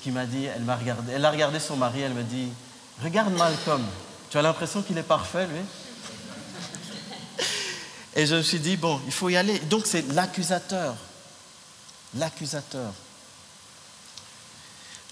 qui 0.00 0.10
m'a 0.10 0.24
dit, 0.24 0.46
elle 0.46 0.62
m'a 0.62 0.76
regardé, 0.76 1.12
elle 1.12 1.24
a 1.24 1.30
regardé 1.30 1.60
son 1.60 1.76
mari, 1.76 2.00
elle 2.00 2.14
me 2.14 2.22
dit, 2.22 2.48
regarde 3.02 3.32
Malcolm, 3.34 3.84
tu 4.30 4.38
as 4.38 4.42
l'impression 4.42 4.82
qu'il 4.82 4.98
est 4.98 5.02
parfait, 5.02 5.46
lui? 5.46 5.60
Et 8.16 8.26
je 8.26 8.36
me 8.36 8.42
suis 8.42 8.60
dit, 8.60 8.76
bon, 8.76 9.00
il 9.06 9.12
faut 9.12 9.28
y 9.28 9.36
aller. 9.36 9.58
Donc 9.58 9.86
c'est 9.86 10.06
l'accusateur 10.12 10.94
l'accusateur. 12.16 12.92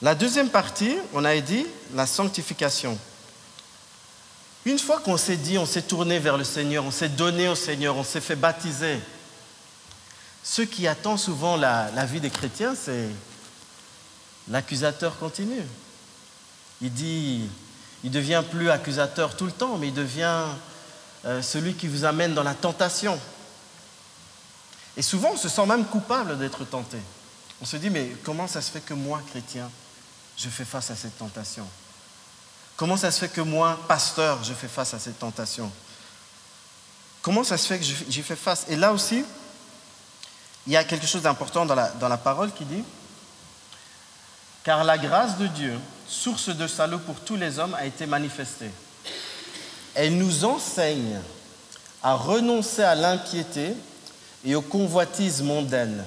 La 0.01 0.15
deuxième 0.15 0.51
partie, 0.51 0.97
on 1.13 1.25
a 1.25 1.39
dit 1.41 1.67
la 1.95 2.07
sanctification. 2.07 2.99
Une 4.65 4.79
fois 4.79 5.01
qu'on 5.01 5.17
s'est 5.17 5.37
dit, 5.37 5.59
on 5.59 5.67
s'est 5.67 5.83
tourné 5.83 6.19
vers 6.19 6.37
le 6.37 6.45
Seigneur, 6.45 6.85
on 6.85 6.91
s'est 6.91 7.09
donné 7.09 7.49
au 7.49 7.55
Seigneur, 7.55 7.97
on 7.97 8.05
s'est 8.05 8.21
fait 8.21 8.37
baptiser, 8.37 8.99
ce 10.45 10.63
qui 10.63 10.87
attend 10.87 11.17
souvent 11.17 11.57
la, 11.57 12.05
vie 12.05 12.21
des 12.21 12.31
chrétiens, 12.31 12.75
c'est 12.75 13.09
l'accusateur 14.49 15.19
continue. 15.19 15.63
Il 16.81 16.93
dit, 16.93 17.49
il 18.05 18.11
devient 18.11 18.43
plus 18.51 18.71
accusateur 18.71 19.37
tout 19.37 19.47
le 19.47 19.53
temps, 19.53 19.79
mais 19.79 19.89
il 19.89 19.95
devient 19.95 20.45
euh, 21.25 21.41
celui 21.43 21.75
qui 21.75 21.87
vous 21.87 22.05
amène 22.05 22.35
dans 22.35 22.43
la 22.43 22.55
tentation. 22.55 23.19
Et 24.97 25.03
souvent, 25.03 25.31
on 25.33 25.37
se 25.37 25.49
sent 25.49 25.67
même 25.67 25.85
coupable 25.87 26.39
d'être 26.39 26.65
tenté. 26.65 26.99
On 27.61 27.65
se 27.65 27.77
dit, 27.77 27.91
mais 27.91 28.17
comment 28.25 28.49
ça 28.49 28.61
se 28.61 28.71
fait 28.71 28.81
que 28.81 28.95
moi, 28.95 29.21
chrétien, 29.31 29.71
je 30.37 30.49
fais 30.49 30.65
face 30.65 30.91
à 30.91 30.97
cette 30.97 31.17
tentation? 31.17 31.67
Comment 32.77 32.97
ça 32.97 33.11
se 33.11 33.21
fait 33.21 33.29
que 33.29 33.41
moi, 33.41 33.79
pasteur, 33.87 34.43
je 34.43 34.53
fais 34.53 34.69
face 34.69 34.95
à 34.95 34.99
cette 34.99 35.19
tentation? 35.19 35.71
Comment 37.23 37.45
ça 37.45 37.57
se 37.57 37.69
fait 37.69 37.79
que 37.79 37.85
j'y 37.85 38.23
fais 38.23 38.35
face? 38.35 38.67
Et 38.69 38.75
là 38.75 38.93
aussi, 38.93 39.25
il 40.67 40.73
y 40.73 40.77
a 40.77 40.83
quelque 40.83 41.07
chose 41.07 41.23
d'important 41.23 41.65
dans 41.65 42.09
la 42.09 42.17
parole 42.17 42.53
qui 42.53 42.65
dit, 42.65 42.83
car 44.65 44.85
la 44.85 44.99
grâce 44.99 45.39
de 45.39 45.47
Dieu, 45.47 45.79
source 46.13 46.51
de 46.51 46.67
salut 46.67 46.99
pour 46.99 47.17
tous 47.21 47.37
les 47.37 47.59
hommes, 47.59 47.75
a 47.75 47.87
été 47.87 48.07
manifestée. 48.07 48.71
Elle 49.95 50.19
nous 50.19 50.45
enseigne 50.45 51.19
à 52.03 52.15
renoncer 52.15 52.83
à 52.83 52.95
l'impiété 52.95 53.75
et 54.45 54.55
aux 54.55 54.63
convoitises 54.63 55.43
mondaines. 55.43 56.05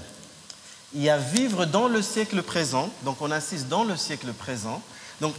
Et 0.96 1.10
à 1.10 1.18
vivre 1.18 1.66
dans 1.66 1.88
le 1.88 2.02
siècle 2.02 2.42
présent, 2.44 2.90
donc 3.04 3.22
on 3.22 3.32
assiste 3.32 3.68
dans 3.68 3.84
le 3.84 3.98
siècle 3.98 4.32
présent. 4.32 4.82
Donc 5.22 5.34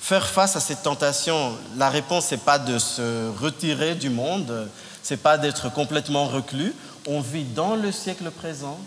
faire 0.00 0.26
face 0.26 0.54
à 0.54 0.60
cette 0.60 0.82
tentation, 0.82 1.56
la 1.76 1.90
réponse 1.90 2.30
n'est 2.30 2.38
pas 2.38 2.58
de 2.58 2.78
se 2.78 3.30
retirer 3.36 3.94
du 3.94 4.10
monde, 4.10 4.70
c'est 5.02 5.16
pas 5.16 5.38
d'être 5.38 5.72
complètement 5.72 6.26
reclus. 6.26 6.72
On 7.06 7.20
vit 7.20 7.44
dans 7.44 7.74
le 7.74 7.90
siècle 7.90 8.30
présent, 8.30 8.78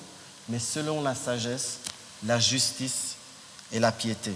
mais 0.48 0.60
selon 0.60 1.02
la 1.02 1.16
sagesse, 1.16 1.80
la 2.26 2.40
justice 2.40 3.16
et 3.72 3.80
la 3.80 3.92
piété. 3.92 4.34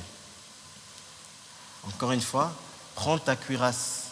Encore 1.88 2.12
une 2.12 2.22
fois, 2.22 2.52
prends 2.96 3.18
ta 3.18 3.36
cuirasse. 3.36 4.04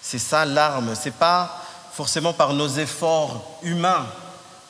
C'est 0.00 0.18
ça 0.18 0.44
l'arme. 0.44 0.94
C'est 0.94 1.14
pas 1.14 1.62
forcément 1.92 2.32
par 2.32 2.52
nos 2.52 2.68
efforts 2.68 3.58
humains 3.62 4.06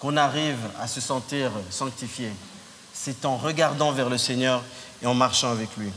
qu'on 0.00 0.16
arrive 0.16 0.58
à 0.80 0.87
se 0.87 1.00
sentir 1.00 1.50
sanctifié. 1.70 2.32
C'est 2.92 3.25
en 3.25 3.37
regardant 3.37 3.92
vers 3.92 4.08
le 4.08 4.18
Seigneur 4.18 4.62
et 5.02 5.06
en 5.06 5.14
marchant 5.14 5.50
avec 5.50 5.76
lui. 5.76 5.90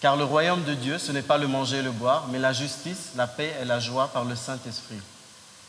Car 0.00 0.16
le 0.16 0.24
royaume 0.24 0.64
de 0.64 0.74
Dieu, 0.74 0.98
ce 0.98 1.12
n'est 1.12 1.22
pas 1.22 1.38
le 1.38 1.46
manger 1.46 1.78
et 1.78 1.82
le 1.82 1.90
boire, 1.90 2.26
mais 2.30 2.38
la 2.38 2.52
justice, 2.52 3.12
la 3.16 3.26
paix 3.26 3.54
et 3.60 3.64
la 3.64 3.80
joie 3.80 4.08
par 4.08 4.24
le 4.24 4.36
Saint-Esprit. 4.36 5.00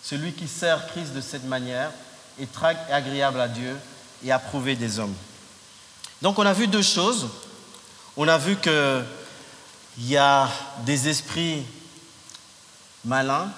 Celui 0.03 0.33
qui 0.33 0.47
sert 0.47 0.87
Christ 0.87 1.13
de 1.13 1.21
cette 1.21 1.45
manière 1.45 1.91
est 2.37 2.49
agréable 2.91 3.39
à 3.39 3.47
Dieu 3.47 3.77
et 4.23 4.31
approuvé 4.31 4.75
des 4.75 4.99
hommes. 4.99 5.13
Donc 6.21 6.39
on 6.39 6.45
a 6.45 6.53
vu 6.53 6.67
deux 6.67 6.81
choses. 6.81 7.27
On 8.17 8.27
a 8.27 8.37
vu 8.37 8.55
que 8.55 9.03
il 9.97 10.09
y 10.09 10.17
a 10.17 10.49
des 10.85 11.07
esprits 11.07 11.65
malins. 13.03 13.49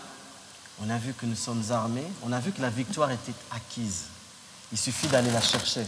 On 0.84 0.90
a 0.90 0.98
vu 0.98 1.14
que 1.14 1.26
nous 1.26 1.36
sommes 1.36 1.64
armés. 1.72 2.06
On 2.24 2.32
a 2.32 2.40
vu 2.40 2.52
que 2.52 2.62
la 2.62 2.70
victoire 2.70 3.12
était 3.12 3.34
acquise. 3.52 4.04
Il 4.72 4.78
suffit 4.78 5.08
d'aller 5.08 5.32
la 5.32 5.42
chercher. 5.42 5.86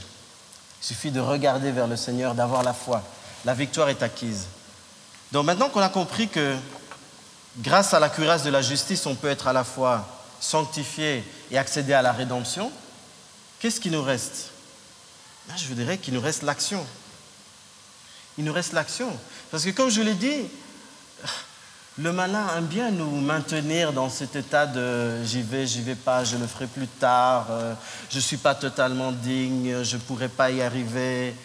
Il 0.82 0.86
suffit 0.86 1.12
de 1.12 1.20
regarder 1.20 1.72
vers 1.72 1.88
le 1.88 1.98
Seigneur, 1.98 2.34
d'avoir 2.34 2.64
la 2.64 2.74
foi. 2.74 3.04
La 3.46 3.54
victoire 3.54 3.90
est 3.90 4.02
acquise. 4.02 4.46
Donc 5.32 5.46
maintenant 5.46 5.70
qu'on 5.70 5.82
a 5.82 5.90
compris 5.90 6.28
que 6.28 6.56
grâce 7.58 7.94
à 7.94 8.00
la 8.00 8.10
cuirasse 8.10 8.44
de 8.44 8.50
la 8.50 8.62
justice, 8.62 9.06
on 9.06 9.16
peut 9.16 9.30
être 9.30 9.48
à 9.48 9.54
la 9.54 9.64
fois 9.64 10.08
sanctifié 10.40 11.24
et 11.52 11.58
accéder 11.58 11.94
à 11.94 12.02
la 12.02 12.12
rédemption, 12.12 12.72
qu'est-ce 13.60 13.80
qui 13.80 13.92
nous 13.92 14.02
reste? 14.02 14.52
Ben, 15.50 15.58
Je 15.58 15.74
dirais 15.74 15.98
qu'il 15.98 16.14
nous 16.14 16.22
reste 16.22 16.44
l'action. 16.44 16.86
Il 18.38 18.46
nous 18.46 18.54
reste 18.54 18.72
l'action. 18.72 19.12
Parce 19.52 19.66
que 19.66 19.72
comme 19.72 19.90
je 19.90 20.02
l'ai 20.02 20.14
dit, 20.14 20.46
le 21.98 22.14
malin 22.14 22.48
aime 22.58 22.68
bien 22.68 22.92
nous 22.92 23.20
maintenir 23.20 23.92
dans 23.92 24.10
cet 24.10 24.38
état 24.38 24.66
de 24.66 25.22
j'y 25.26 25.42
vais, 25.42 25.68
j'y 25.68 25.82
vais 25.82 25.96
pas, 25.96 26.24
je 26.24 26.38
le 26.38 26.48
ferai 26.48 26.68
plus 26.68 26.88
tard, 26.88 27.48
euh, 27.50 27.74
je 28.10 28.16
ne 28.16 28.22
suis 28.22 28.38
pas 28.38 28.56
totalement 28.56 29.12
digne, 29.12 29.84
je 29.84 29.98
ne 29.98 30.02
pourrai 30.02 30.30
pas 30.30 30.50
y 30.52 30.62
arriver. 30.62 31.36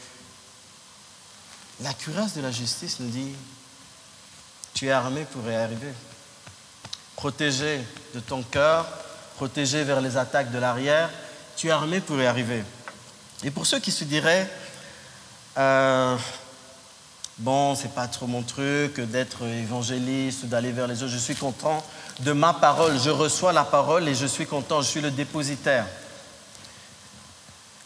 La 1.80 1.92
cuirasse 1.92 2.34
de 2.34 2.42
la 2.42 2.52
justice 2.52 3.00
nous 3.00 3.08
dit, 3.08 3.32
tu 4.74 4.86
es 4.86 4.92
armé 4.92 5.24
pour 5.24 5.50
y 5.50 5.54
arriver. 5.54 5.92
Protégé 7.16 7.80
de 8.14 8.20
ton 8.20 8.42
cœur, 8.42 8.86
protégé 9.34 9.82
vers 9.82 10.00
les 10.00 10.16
attaques 10.16 10.52
de 10.52 10.58
l'arrière, 10.58 11.10
tu 11.56 11.66
es 11.66 11.70
armé 11.70 12.00
pour 12.00 12.20
y 12.20 12.26
arriver. 12.26 12.62
Et 13.42 13.50
pour 13.50 13.66
ceux 13.66 13.80
qui 13.80 13.90
se 13.90 14.04
diraient, 14.04 14.48
euh, 15.58 16.16
bon, 17.38 17.74
c'est 17.74 17.94
pas 17.94 18.08
trop 18.08 18.26
mon 18.26 18.42
truc 18.42 19.00
d'être 19.00 19.44
évangéliste 19.44 20.44
ou 20.44 20.46
d'aller 20.46 20.72
vers 20.72 20.86
les 20.86 21.02
autres. 21.02 21.12
Je 21.12 21.18
suis 21.18 21.34
content 21.34 21.82
de 22.20 22.32
ma 22.32 22.54
parole. 22.54 22.98
Je 22.98 23.10
reçois 23.10 23.52
la 23.52 23.64
parole 23.64 24.08
et 24.08 24.14
je 24.14 24.26
suis 24.26 24.46
content. 24.46 24.82
Je 24.82 24.88
suis 24.88 25.00
le 25.00 25.10
dépositaire. 25.10 25.86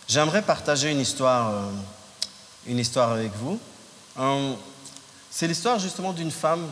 J'aimerais 0.08 0.42
partager 0.42 0.90
une 0.90 1.00
histoire, 1.00 1.50
euh, 1.50 1.70
une 2.66 2.78
histoire 2.78 3.12
avec 3.12 3.32
vous. 3.34 3.58
Euh, 4.18 4.54
c'est 5.30 5.46
l'histoire 5.46 5.78
justement 5.78 6.12
d'une 6.12 6.30
femme 6.30 6.66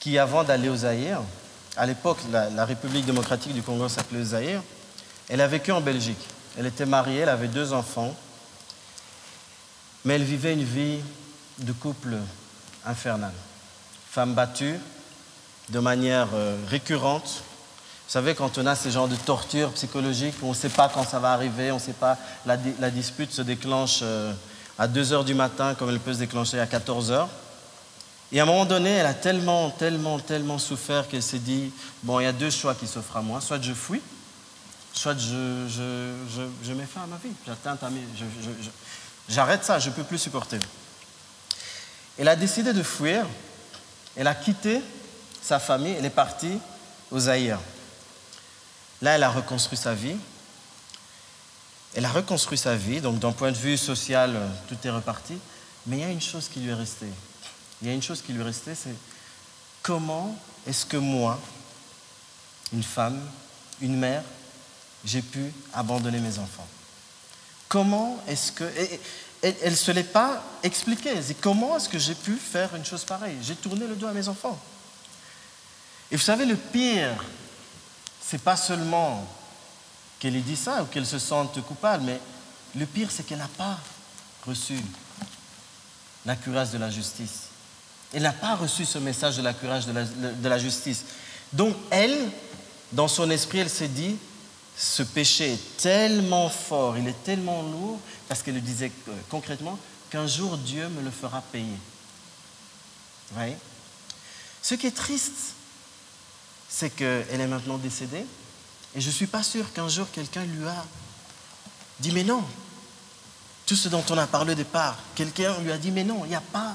qui, 0.00 0.18
avant 0.18 0.42
d'aller 0.42 0.68
au 0.68 0.76
Zaïre, 0.76 1.20
à 1.76 1.86
l'époque, 1.86 2.18
la, 2.32 2.50
la, 2.50 2.64
République 2.64 3.06
démocratique 3.06 3.54
du 3.54 3.62
Congo 3.62 3.88
s'appelait 3.88 4.24
Zaïre, 4.24 4.62
elle 5.28 5.40
a 5.40 5.46
vécu 5.46 5.70
en 5.70 5.80
Belgique. 5.80 6.26
Elle 6.60 6.66
était 6.66 6.84
mariée, 6.84 7.20
elle 7.20 7.30
avait 7.30 7.48
deux 7.48 7.72
enfants. 7.72 8.14
Mais 10.04 10.16
elle 10.16 10.24
vivait 10.24 10.52
une 10.52 10.62
vie 10.62 10.98
de 11.56 11.72
couple 11.72 12.18
infernale. 12.84 13.32
Femme 14.10 14.34
battue 14.34 14.78
de 15.70 15.78
manière 15.78 16.28
euh, 16.34 16.58
récurrente. 16.68 17.24
Vous 17.24 18.12
savez, 18.12 18.34
quand 18.34 18.58
on 18.58 18.66
a 18.66 18.74
ce 18.74 18.90
genre 18.90 19.08
de 19.08 19.16
torture 19.16 19.72
psychologique, 19.72 20.34
on 20.42 20.50
ne 20.50 20.54
sait 20.54 20.68
pas 20.68 20.90
quand 20.92 21.02
ça 21.02 21.18
va 21.18 21.32
arriver, 21.32 21.72
on 21.72 21.76
ne 21.76 21.80
sait 21.80 21.94
pas, 21.94 22.18
la, 22.44 22.58
dispute 22.90 23.32
se 23.32 23.40
déclenche 23.40 24.00
euh, 24.02 24.34
à 24.78 24.86
2 24.86 25.14
heures 25.14 25.24
du 25.24 25.32
matin 25.32 25.74
comme 25.74 25.88
elle 25.88 25.98
peut 25.98 26.12
se 26.12 26.18
déclencher 26.18 26.60
à 26.60 26.66
14 26.66 27.10
heures. 27.10 27.30
Et 28.32 28.38
à 28.38 28.42
un 28.42 28.46
moment 28.46 28.66
donné, 28.66 28.90
elle 28.90 29.06
a 29.06 29.14
tellement, 29.14 29.70
tellement, 29.70 30.18
tellement 30.18 30.58
souffert 30.58 31.08
qu'elle 31.08 31.22
s'est 31.22 31.38
dit, 31.38 31.72
bon, 32.02 32.20
il 32.20 32.24
y 32.24 32.26
a 32.26 32.32
deux 32.32 32.50
choix 32.50 32.74
qui 32.74 32.86
s'offrent 32.86 33.16
à 33.16 33.22
moi. 33.22 33.40
Soit 33.40 33.62
je 33.62 33.72
fuis, 33.72 34.02
soit 34.92 35.16
je, 35.16 35.66
je, 36.62 36.72
mets 36.72 36.86
fin 36.86 37.02
à 37.02 37.06
ma 37.06 37.16
vie, 37.16 37.32
j'arrête 39.28 39.64
ça, 39.64 39.78
je 39.78 39.90
ne 39.90 39.94
peux 39.94 40.04
plus 40.04 40.18
supporter. 40.18 40.58
Elle 42.18 42.28
a 42.28 42.36
décidé 42.36 42.72
de 42.72 42.82
fuir, 42.82 43.26
elle 44.16 44.26
a 44.26 44.34
quitté 44.34 44.82
sa 45.42 45.58
famille, 45.58 45.94
elle 45.98 46.04
est 46.04 46.10
partie 46.10 46.58
au 47.10 47.18
Zaïre. 47.18 47.58
Là, 49.02 49.12
elle 49.16 49.22
a 49.22 49.30
reconstruit 49.30 49.78
sa 49.78 49.94
vie. 49.94 50.16
Elle 51.94 52.04
a 52.04 52.10
reconstruit 52.10 52.58
sa 52.58 52.76
vie, 52.76 53.00
donc 53.00 53.18
d'un 53.18 53.32
point 53.32 53.50
de 53.50 53.56
vue 53.56 53.76
social, 53.76 54.36
tout 54.68 54.76
est 54.84 54.90
reparti. 54.90 55.38
Mais 55.86 55.96
il 55.96 56.00
y 56.00 56.04
a 56.04 56.10
une 56.10 56.20
chose 56.20 56.48
qui 56.48 56.60
lui 56.60 56.70
est 56.70 56.74
restée. 56.74 57.10
Il 57.82 57.88
y 57.88 57.90
a 57.90 57.94
une 57.94 58.02
chose 58.02 58.22
qui 58.22 58.32
lui 58.32 58.40
est 58.40 58.44
restée, 58.44 58.74
c'est 58.74 58.94
comment 59.82 60.36
est-ce 60.66 60.84
que 60.84 60.98
moi, 60.98 61.38
une 62.72 62.82
femme, 62.82 63.20
une 63.80 63.96
mère, 63.96 64.22
j'ai 65.04 65.22
pu 65.22 65.52
abandonner 65.72 66.18
mes 66.18 66.38
enfants 66.38 66.66
Comment 67.68 68.22
est-ce 68.26 68.50
que... 68.50 68.64
elle 69.42 69.70
ne 69.70 69.76
se 69.76 69.92
l'est 69.92 70.02
pas 70.02 70.42
expliqué. 70.62 71.10
comment 71.40 71.76
est-ce 71.76 71.88
que 71.88 71.98
j'ai 71.98 72.16
pu 72.16 72.36
faire 72.36 72.74
une 72.74 72.84
chose 72.84 73.04
pareille? 73.04 73.36
J'ai 73.42 73.54
tourné 73.54 73.86
le 73.86 73.94
dos 73.94 74.08
à 74.08 74.12
mes 74.12 74.26
enfants. 74.26 74.58
Et 76.10 76.16
vous 76.16 76.22
savez, 76.22 76.44
le 76.44 76.56
pire, 76.56 77.24
c'est 78.20 78.42
pas 78.42 78.56
seulement 78.56 79.24
qu'elle 80.18 80.34
ait 80.34 80.40
dit 80.40 80.56
ça 80.56 80.82
ou 80.82 80.86
qu'elle 80.86 81.06
se 81.06 81.20
sente 81.20 81.62
coupable, 81.62 82.04
mais 82.04 82.20
le 82.76 82.86
pire, 82.86 83.08
c'est 83.10 83.24
qu'elle 83.24 83.38
n'a 83.38 83.48
pas 83.56 83.78
reçu 84.44 84.74
la 86.26 86.36
cuirasse 86.36 86.72
de 86.72 86.78
la 86.78 86.90
justice. 86.90 87.44
Elle 88.12 88.22
n'a 88.22 88.32
pas 88.32 88.56
reçu 88.56 88.84
ce 88.84 88.98
message 88.98 89.36
de 89.36 89.42
la 89.42 89.54
cuirasse 89.54 89.86
de 89.86 90.48
la 90.48 90.58
justice. 90.58 91.04
Donc, 91.52 91.76
elle, 91.90 92.18
dans 92.92 93.08
son 93.08 93.30
esprit, 93.30 93.58
elle 93.60 93.70
s'est 93.70 93.88
dit, 93.88 94.16
ce 94.80 95.02
péché 95.02 95.52
est 95.52 95.76
tellement 95.76 96.48
fort, 96.48 96.96
il 96.96 97.06
est 97.06 97.22
tellement 97.22 97.62
lourd, 97.62 98.00
parce 98.28 98.42
qu'elle 98.42 98.54
le 98.54 98.62
disait 98.62 98.90
euh, 99.08 99.12
concrètement, 99.28 99.78
qu'un 100.08 100.26
jour 100.26 100.56
Dieu 100.56 100.88
me 100.88 101.02
le 101.02 101.10
fera 101.10 101.42
payer. 101.42 101.66
Vous 103.28 103.36
voyez? 103.36 103.56
Ce 104.62 104.74
qui 104.74 104.86
est 104.86 104.96
triste, 104.96 105.54
c'est 106.66 106.88
qu'elle 106.88 107.40
est 107.40 107.46
maintenant 107.46 107.76
décédée, 107.76 108.24
et 108.94 109.00
je 109.02 109.06
ne 109.06 109.12
suis 109.12 109.26
pas 109.26 109.42
sûr 109.42 109.70
qu'un 109.74 109.88
jour 109.88 110.06
quelqu'un 110.10 110.44
lui 110.44 110.66
a 110.66 110.84
dit, 111.98 112.12
mais 112.12 112.24
non, 112.24 112.42
tout 113.66 113.76
ce 113.76 113.90
dont 113.90 114.04
on 114.08 114.16
a 114.16 114.26
parlé 114.26 114.52
au 114.52 114.56
départ, 114.56 114.96
quelqu'un 115.14 115.58
lui 115.58 115.72
a 115.72 115.76
dit, 115.76 115.90
mais 115.90 116.04
non, 116.04 116.24
il 116.24 116.30
n'y 116.30 116.34
a 116.34 116.40
pas 116.40 116.74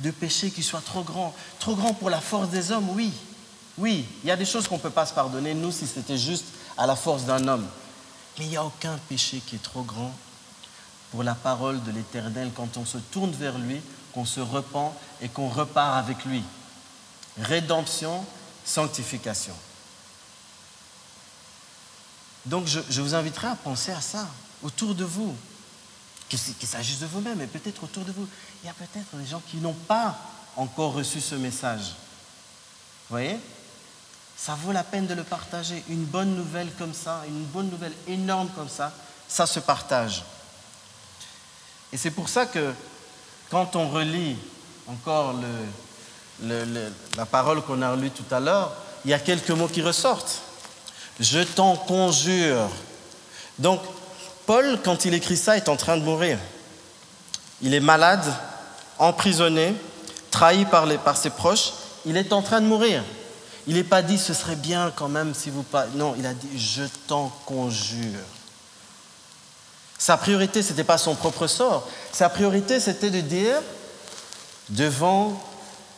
de 0.00 0.10
péché 0.10 0.50
qui 0.50 0.64
soit 0.64 0.84
trop 0.84 1.04
grand. 1.04 1.32
Trop 1.60 1.76
grand 1.76 1.94
pour 1.94 2.10
la 2.10 2.20
force 2.20 2.48
des 2.48 2.72
hommes, 2.72 2.90
oui. 2.90 3.12
Oui, 3.78 4.06
il 4.24 4.28
y 4.28 4.32
a 4.32 4.36
des 4.36 4.44
choses 4.44 4.66
qu'on 4.66 4.76
ne 4.76 4.80
peut 4.80 4.90
pas 4.90 5.06
se 5.06 5.14
pardonner, 5.14 5.54
nous, 5.54 5.70
si 5.70 5.86
c'était 5.86 6.18
juste 6.18 6.46
à 6.76 6.86
la 6.86 6.96
force 6.96 7.24
d'un 7.24 7.46
homme. 7.48 7.66
Mais 8.38 8.46
il 8.46 8.50
n'y 8.50 8.56
a 8.56 8.64
aucun 8.64 8.98
péché 9.08 9.40
qui 9.46 9.56
est 9.56 9.62
trop 9.62 9.82
grand 9.82 10.12
pour 11.10 11.22
la 11.22 11.34
parole 11.34 11.82
de 11.84 11.92
l'Éternel 11.92 12.50
quand 12.54 12.76
on 12.76 12.84
se 12.84 12.98
tourne 12.98 13.30
vers 13.32 13.58
lui, 13.58 13.80
qu'on 14.12 14.24
se 14.24 14.40
repent 14.40 14.92
et 15.20 15.28
qu'on 15.28 15.48
repart 15.48 15.96
avec 15.96 16.24
lui. 16.24 16.42
Rédemption, 17.38 18.24
sanctification. 18.64 19.54
Donc 22.46 22.66
je, 22.66 23.00
vous 23.00 23.14
inviterai 23.14 23.48
à 23.48 23.54
penser 23.54 23.92
à 23.92 24.00
ça 24.00 24.28
autour 24.62 24.94
de 24.94 25.04
vous, 25.04 25.34
qu'il 26.28 26.68
s'agisse 26.68 26.98
de 26.98 27.06
vous-même, 27.06 27.40
et 27.40 27.46
peut-être 27.46 27.84
autour 27.84 28.04
de 28.04 28.12
vous. 28.12 28.26
Il 28.62 28.66
y 28.66 28.70
a 28.70 28.74
peut-être 28.74 29.16
des 29.16 29.26
gens 29.26 29.42
qui 29.50 29.58
n'ont 29.58 29.72
pas 29.72 30.18
encore 30.56 30.92
reçu 30.92 31.20
ce 31.20 31.34
message. 31.34 31.94
Vous 33.08 33.16
voyez? 33.16 33.38
Ça 34.36 34.56
vaut 34.62 34.72
la 34.72 34.84
peine 34.84 35.06
de 35.06 35.14
le 35.14 35.22
partager. 35.22 35.82
Une 35.88 36.04
bonne 36.04 36.34
nouvelle 36.34 36.70
comme 36.78 36.94
ça, 36.94 37.22
une 37.26 37.44
bonne 37.44 37.70
nouvelle 37.70 37.94
énorme 38.08 38.48
comme 38.54 38.68
ça, 38.68 38.92
ça 39.28 39.46
se 39.46 39.60
partage. 39.60 40.24
Et 41.92 41.96
c'est 41.96 42.10
pour 42.10 42.28
ça 42.28 42.46
que 42.46 42.72
quand 43.50 43.76
on 43.76 43.88
relit 43.88 44.36
encore 44.86 45.34
la 46.42 47.26
parole 47.26 47.62
qu'on 47.62 47.82
a 47.82 47.92
relue 47.92 48.10
tout 48.10 48.34
à 48.34 48.40
l'heure, 48.40 48.72
il 49.04 49.10
y 49.10 49.14
a 49.14 49.18
quelques 49.18 49.50
mots 49.50 49.68
qui 49.68 49.82
ressortent. 49.82 50.40
Je 51.20 51.40
t'en 51.40 51.76
conjure. 51.76 52.68
Donc, 53.58 53.80
Paul, 54.46 54.80
quand 54.84 55.04
il 55.04 55.14
écrit 55.14 55.36
ça, 55.36 55.56
est 55.56 55.68
en 55.68 55.76
train 55.76 55.96
de 55.96 56.02
mourir. 56.02 56.38
Il 57.62 57.72
est 57.72 57.80
malade, 57.80 58.24
emprisonné, 58.98 59.74
trahi 60.30 60.64
par, 60.64 60.86
par 60.98 61.16
ses 61.16 61.30
proches. 61.30 61.72
Il 62.04 62.16
est 62.16 62.32
en 62.32 62.42
train 62.42 62.60
de 62.60 62.66
mourir. 62.66 63.02
Il 63.66 63.74
n'est 63.76 63.84
pas 63.84 64.02
dit 64.02 64.18
ce 64.18 64.34
serait 64.34 64.56
bien 64.56 64.92
quand 64.94 65.08
même 65.08 65.34
si 65.34 65.50
vous 65.50 65.62
pas. 65.62 65.86
Non, 65.94 66.14
il 66.18 66.26
a 66.26 66.34
dit 66.34 66.58
je 66.58 66.84
t'en 67.06 67.32
conjure. 67.46 68.20
Sa 69.98 70.16
priorité, 70.16 70.62
ce 70.62 70.70
n'était 70.70 70.84
pas 70.84 70.98
son 70.98 71.14
propre 71.14 71.46
sort. 71.46 71.88
Sa 72.12 72.28
priorité, 72.28 72.78
c'était 72.80 73.10
de 73.10 73.20
dire 73.20 73.56
devant 74.68 75.40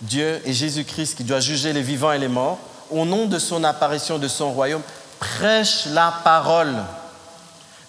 Dieu 0.01 0.41
et 0.45 0.53
Jésus-Christ 0.53 1.17
qui 1.17 1.25
doit 1.25 1.41
juger 1.41 1.73
les 1.73 1.83
vivants 1.83 2.13
et 2.13 2.19
les 2.19 2.29
morts, 2.29 2.59
au 2.91 3.05
nom 3.05 3.27
de 3.27 3.39
son 3.39 3.65
apparition, 3.65 4.19
de 4.19 4.29
son 4.29 4.53
royaume, 4.53 4.83
prêche 5.19 5.87
la 5.87 6.13
parole. 6.23 6.75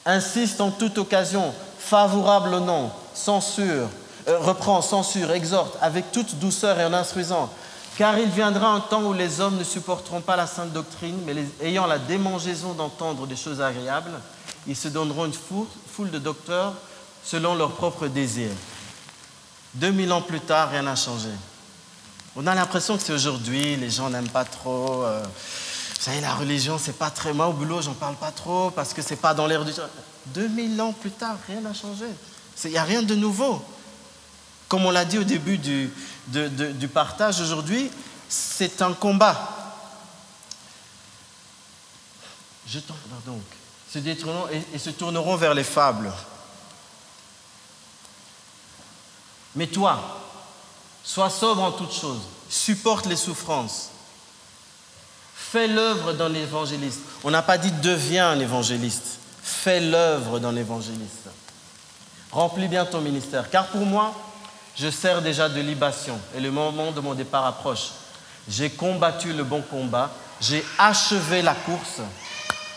Insiste 0.06 0.62
en 0.62 0.72
toute 0.72 0.98
occasion, 0.98 1.54
favorable 1.78 2.54
au 2.56 2.60
nom, 2.62 2.90
censure, 3.14 3.90
euh, 4.28 4.40
reprend, 4.40 4.82
censure, 4.82 5.32
exhorte 5.32 5.78
avec 5.82 6.12
toute 6.12 6.36
douceur 6.40 6.80
et 6.80 6.86
en 6.86 6.94
instruisant, 6.94 7.50
car 7.98 8.20
il 8.20 8.30
viendra 8.30 8.70
un 8.70 8.80
temps 8.80 9.04
où 9.04 9.14
les 9.14 9.42
hommes 9.42 9.58
ne 9.58 9.64
supporteront 9.64 10.22
pas 10.22 10.36
la 10.36 10.46
sainte 10.46 10.72
doctrine, 10.72 11.18
mais 11.26 11.34
ayant 11.62 11.88
la 11.88 11.98
démangeaison 11.98 12.74
d'entendre 12.74 13.26
des 13.26 13.36
choses 13.36 13.60
agréables, 13.60 14.12
ils 14.68 14.76
se 14.76 14.88
donneront 14.88 15.26
une 15.26 15.34
foule, 15.34 16.12
de 16.12 16.20
docteurs 16.20 16.74
selon 17.24 17.56
leurs 17.56 17.72
propres 17.72 18.06
désirs. 18.08 18.52
2000 19.74 20.14
ans 20.14 20.22
plus 20.22 20.40
tard, 20.40 20.70
rien 20.70 20.84
n'a 20.84 20.96
changé. 20.96 21.30
On 22.36 22.46
a 22.46 22.54
l'impression 22.54 22.98
que 22.98 23.04
c'est 23.04 23.14
aujourd'hui, 23.14 23.76
les 23.78 23.90
gens 23.90 24.12
n'aiment 24.12 24.30
pas 24.30 24.46
trop. 24.46 25.04
Euh, 25.04 25.24
vous 25.24 26.04
savez, 26.04 26.22
la 26.22 26.36
religion, 26.36 26.78
c'est 26.78 26.98
pas 26.98 27.10
très. 27.10 27.34
Moi, 27.34 27.48
au 27.48 27.54
boulot, 27.54 27.82
j'en 27.82 27.94
parle 27.94 28.16
pas 28.16 28.30
trop 28.30 28.70
parce 28.70 28.94
que 28.94 29.02
c'est 29.02 29.16
pas 29.16 29.34
dans 29.34 29.48
l'air 29.48 29.66
du 29.66 29.74
temps. 29.74 29.82
2000 30.28 30.80
ans 30.82 30.94
plus 30.94 31.10
tard, 31.10 31.38
rien 31.48 31.62
n'a 31.62 31.74
changé. 31.74 32.06
Il 32.64 32.70
n'y 32.70 32.78
a 32.78 32.84
rien 32.84 33.02
de 33.02 33.16
nouveau. 33.16 33.60
Comme 34.68 34.86
on 34.86 34.92
l'a 34.92 35.06
dit 35.06 35.18
au 35.18 35.24
début 35.24 35.58
du, 35.58 35.92
du 36.28 36.88
partage 36.88 37.40
aujourd'hui, 37.40 37.90
c'est 38.30 38.82
un 38.82 38.94
combat. 38.94 39.58
Je 42.68 42.80
t'en 42.80 42.96
donc. 43.26 43.44
Se 43.92 44.00
détourneront 44.00 44.48
et, 44.74 44.78
se 44.78 44.90
tourneront 44.90 45.36
vers 45.38 45.54
les 45.54 45.64
fables. 45.64 46.12
Mais 49.56 49.68
toi, 49.68 50.20
sois 51.04 51.30
sobre 51.30 51.64
en 51.64 51.72
toutes 51.72 51.94
choses, 51.94 52.22
supporte 52.50 53.06
les 53.06 53.16
souffrances, 53.16 53.90
fais 55.34 55.68
l'œuvre 55.68 56.14
d'un 56.14 56.34
évangéliste. 56.34 57.00
On 57.24 57.32
n'a 57.32 57.42
pas 57.42 57.58
dit 57.58 57.72
deviens 57.72 58.32
un 58.32 58.40
évangéliste, 58.40 59.20
fais 59.42 59.80
l'œuvre 59.80 60.40
d'un 60.40 60.56
évangéliste. 60.56 61.30
Remplis 62.32 62.68
bien 62.68 62.86
ton 62.86 63.00
ministère, 63.00 63.50
car 63.50 63.68
pour 63.68 63.86
moi, 63.86 64.14
je 64.80 64.90
sers 64.90 65.22
déjà 65.22 65.50
de 65.50 65.60
libation 65.60 66.20
et 66.36 66.40
le 66.40 66.52
moment 66.52 66.92
de 66.92 67.00
mon 67.00 67.14
départ 67.14 67.46
approche. 67.46 67.92
J'ai 68.48 68.70
combattu 68.70 69.34
le 69.34 69.44
bon 69.44 69.62
combat, 69.62 70.12
j'ai 70.40 70.64
achevé 70.78 71.42
la 71.42 71.54
course, 71.54 72.02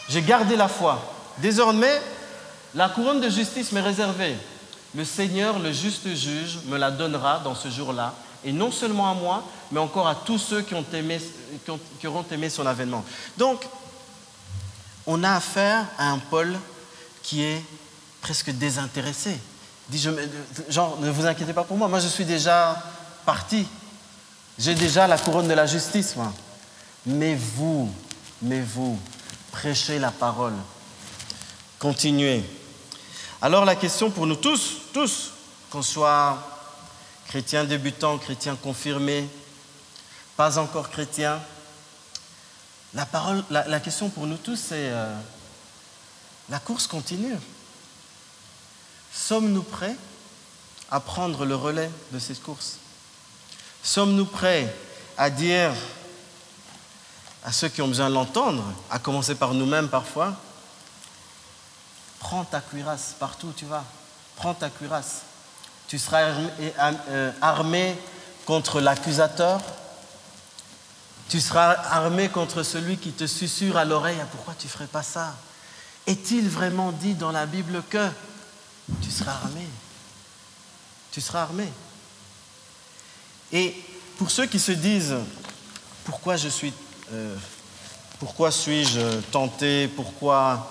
j'ai 0.09 0.23
gardé 0.23 0.57
la 0.57 0.69
foi. 0.69 1.01
Désormais, 1.39 2.01
la 2.75 2.89
couronne 2.89 3.21
de 3.21 3.29
justice 3.29 3.73
m'est 3.73 3.81
réservée. 3.81 4.37
Le 4.95 5.05
Seigneur, 5.05 5.59
le 5.59 5.73
juste 5.73 6.09
juge, 6.09 6.59
me 6.67 6.77
la 6.77 6.91
donnera 6.91 7.39
dans 7.39 7.55
ce 7.55 7.69
jour-là, 7.69 8.15
et 8.45 8.53
non 8.53 8.73
seulement 8.73 9.11
à 9.11 9.15
moi, 9.15 9.45
mais 9.71 9.79
encore 9.79 10.09
à 10.09 10.15
tous 10.15 10.39
ceux 10.39 10.63
qui, 10.63 10.75
auront 10.75 12.25
aimé 12.33 12.51
son 12.51 12.67
avènement. 12.67 13.05
Donc, 13.37 13.67
on 15.07 15.23
a 15.23 15.35
affaire 15.35 15.87
à 15.99 16.11
un 16.11 16.19
Paul 16.19 16.59
qui 17.23 17.43
est 17.43 17.63
presque 18.21 18.51
désintéressé 18.51 19.39
je, 19.98 20.11
genre, 20.68 20.98
ne 21.00 21.11
vous 21.11 21.26
inquiétez 21.26 21.53
pas 21.53 21.64
pour 21.64 21.76
moi, 21.76 21.88
moi 21.88 22.00
je 22.00 22.09
suis 22.09 22.24
déjà 22.24 22.81
parti. 23.24 23.66
J'ai 24.59 24.74
déjà 24.74 25.07
la 25.07 25.18
couronne 25.18 25.48
de 25.48 25.55
la 25.55 25.66
justice, 25.66 26.16
moi. 26.16 26.33
Mais 27.07 27.35
vous, 27.35 27.90
mais 28.42 28.61
vous, 28.61 28.98
prêchez 29.53 29.98
la 29.98 30.11
parole. 30.11 30.53
Continuez. 31.79 32.44
Alors 33.42 33.64
la 33.64 33.74
question 33.74 34.11
pour 34.11 34.26
nous 34.26 34.37
tous, 34.37 34.83
tous, 34.92 35.33
qu'on 35.70 35.83
soit 35.83 36.38
chrétien 37.29 37.64
débutant, 37.64 38.18
chrétien 38.18 38.55
confirmé, 38.57 39.26
pas 40.37 40.59
encore 40.59 40.90
chrétien, 40.90 41.40
la, 42.92 43.81
question 43.81 44.09
pour 44.09 44.26
nous 44.26 44.37
tous, 44.37 44.57
c'est 44.57 44.90
euh, 44.90 45.14
la 46.48 46.59
course 46.59 46.87
continue. 46.87 47.37
Sommes-nous 49.12 49.62
prêts 49.62 49.96
à 50.90 51.01
prendre 51.01 51.44
le 51.44 51.55
relais 51.55 51.90
de 52.12 52.18
cette 52.18 52.42
course 52.42 52.77
Sommes-nous 53.83 54.27
prêts 54.27 54.75
à 55.16 55.31
dire 55.31 55.73
à 57.44 57.53
ceux 57.53 57.68
qui 57.68 57.81
ont 57.81 57.88
besoin 57.88 58.11
de 58.11 58.14
l'entendre, 58.14 58.62
à 58.90 58.99
commencer 58.99 59.35
par 59.35 59.55
nous-mêmes 59.55 59.88
parfois, 59.88 60.37
Prends 62.20 62.44
ta 62.44 62.61
cuirasse 62.61 63.16
partout 63.18 63.49
où 63.49 63.53
tu 63.53 63.64
vas. 63.64 63.83
Prends 64.37 64.55
ta 64.55 64.68
cuirasse. 64.68 65.23
Tu 65.88 65.99
seras 65.99 66.20
euh, 66.29 67.33
armé, 67.40 67.96
contre 68.44 68.81
l'accusateur. 68.81 69.61
Tu 71.29 71.40
seras 71.40 71.73
armé 71.90 72.29
contre 72.29 72.62
celui 72.62 72.99
qui 72.99 73.12
te 73.12 73.27
susurre 73.27 73.77
à 73.77 73.85
l'oreille 73.85 74.18
ah, 74.20 74.27
Pourquoi 74.31 74.55
tu 74.59 74.66
ne 74.66 74.70
ferais 74.70 74.87
pas 74.87 75.03
ça? 75.03 75.35
Est-il 76.07 76.49
vraiment 76.49 76.92
dit 76.92 77.14
dans 77.14 77.33
la 77.33 77.46
Bible 77.46 77.83
que 77.88 78.09
tu 79.03 79.11
seras 79.11 79.33
armé 79.33 79.66
Tu 81.12 81.20
seras 81.20 81.42
armé. 81.42 81.68
Et 83.53 83.74
pour 84.18 84.31
ceux 84.31 84.46
qui 84.46 84.59
se 84.59 84.72
disent 84.72 85.16
Pourquoi 86.05 86.37
je 86.37 86.48
suis. 86.48 86.72
Euh, 87.12 87.37
pourquoi 88.18 88.50
suis-je 88.50 89.20
tenté 89.33 89.88
Pourquoi 89.88 90.70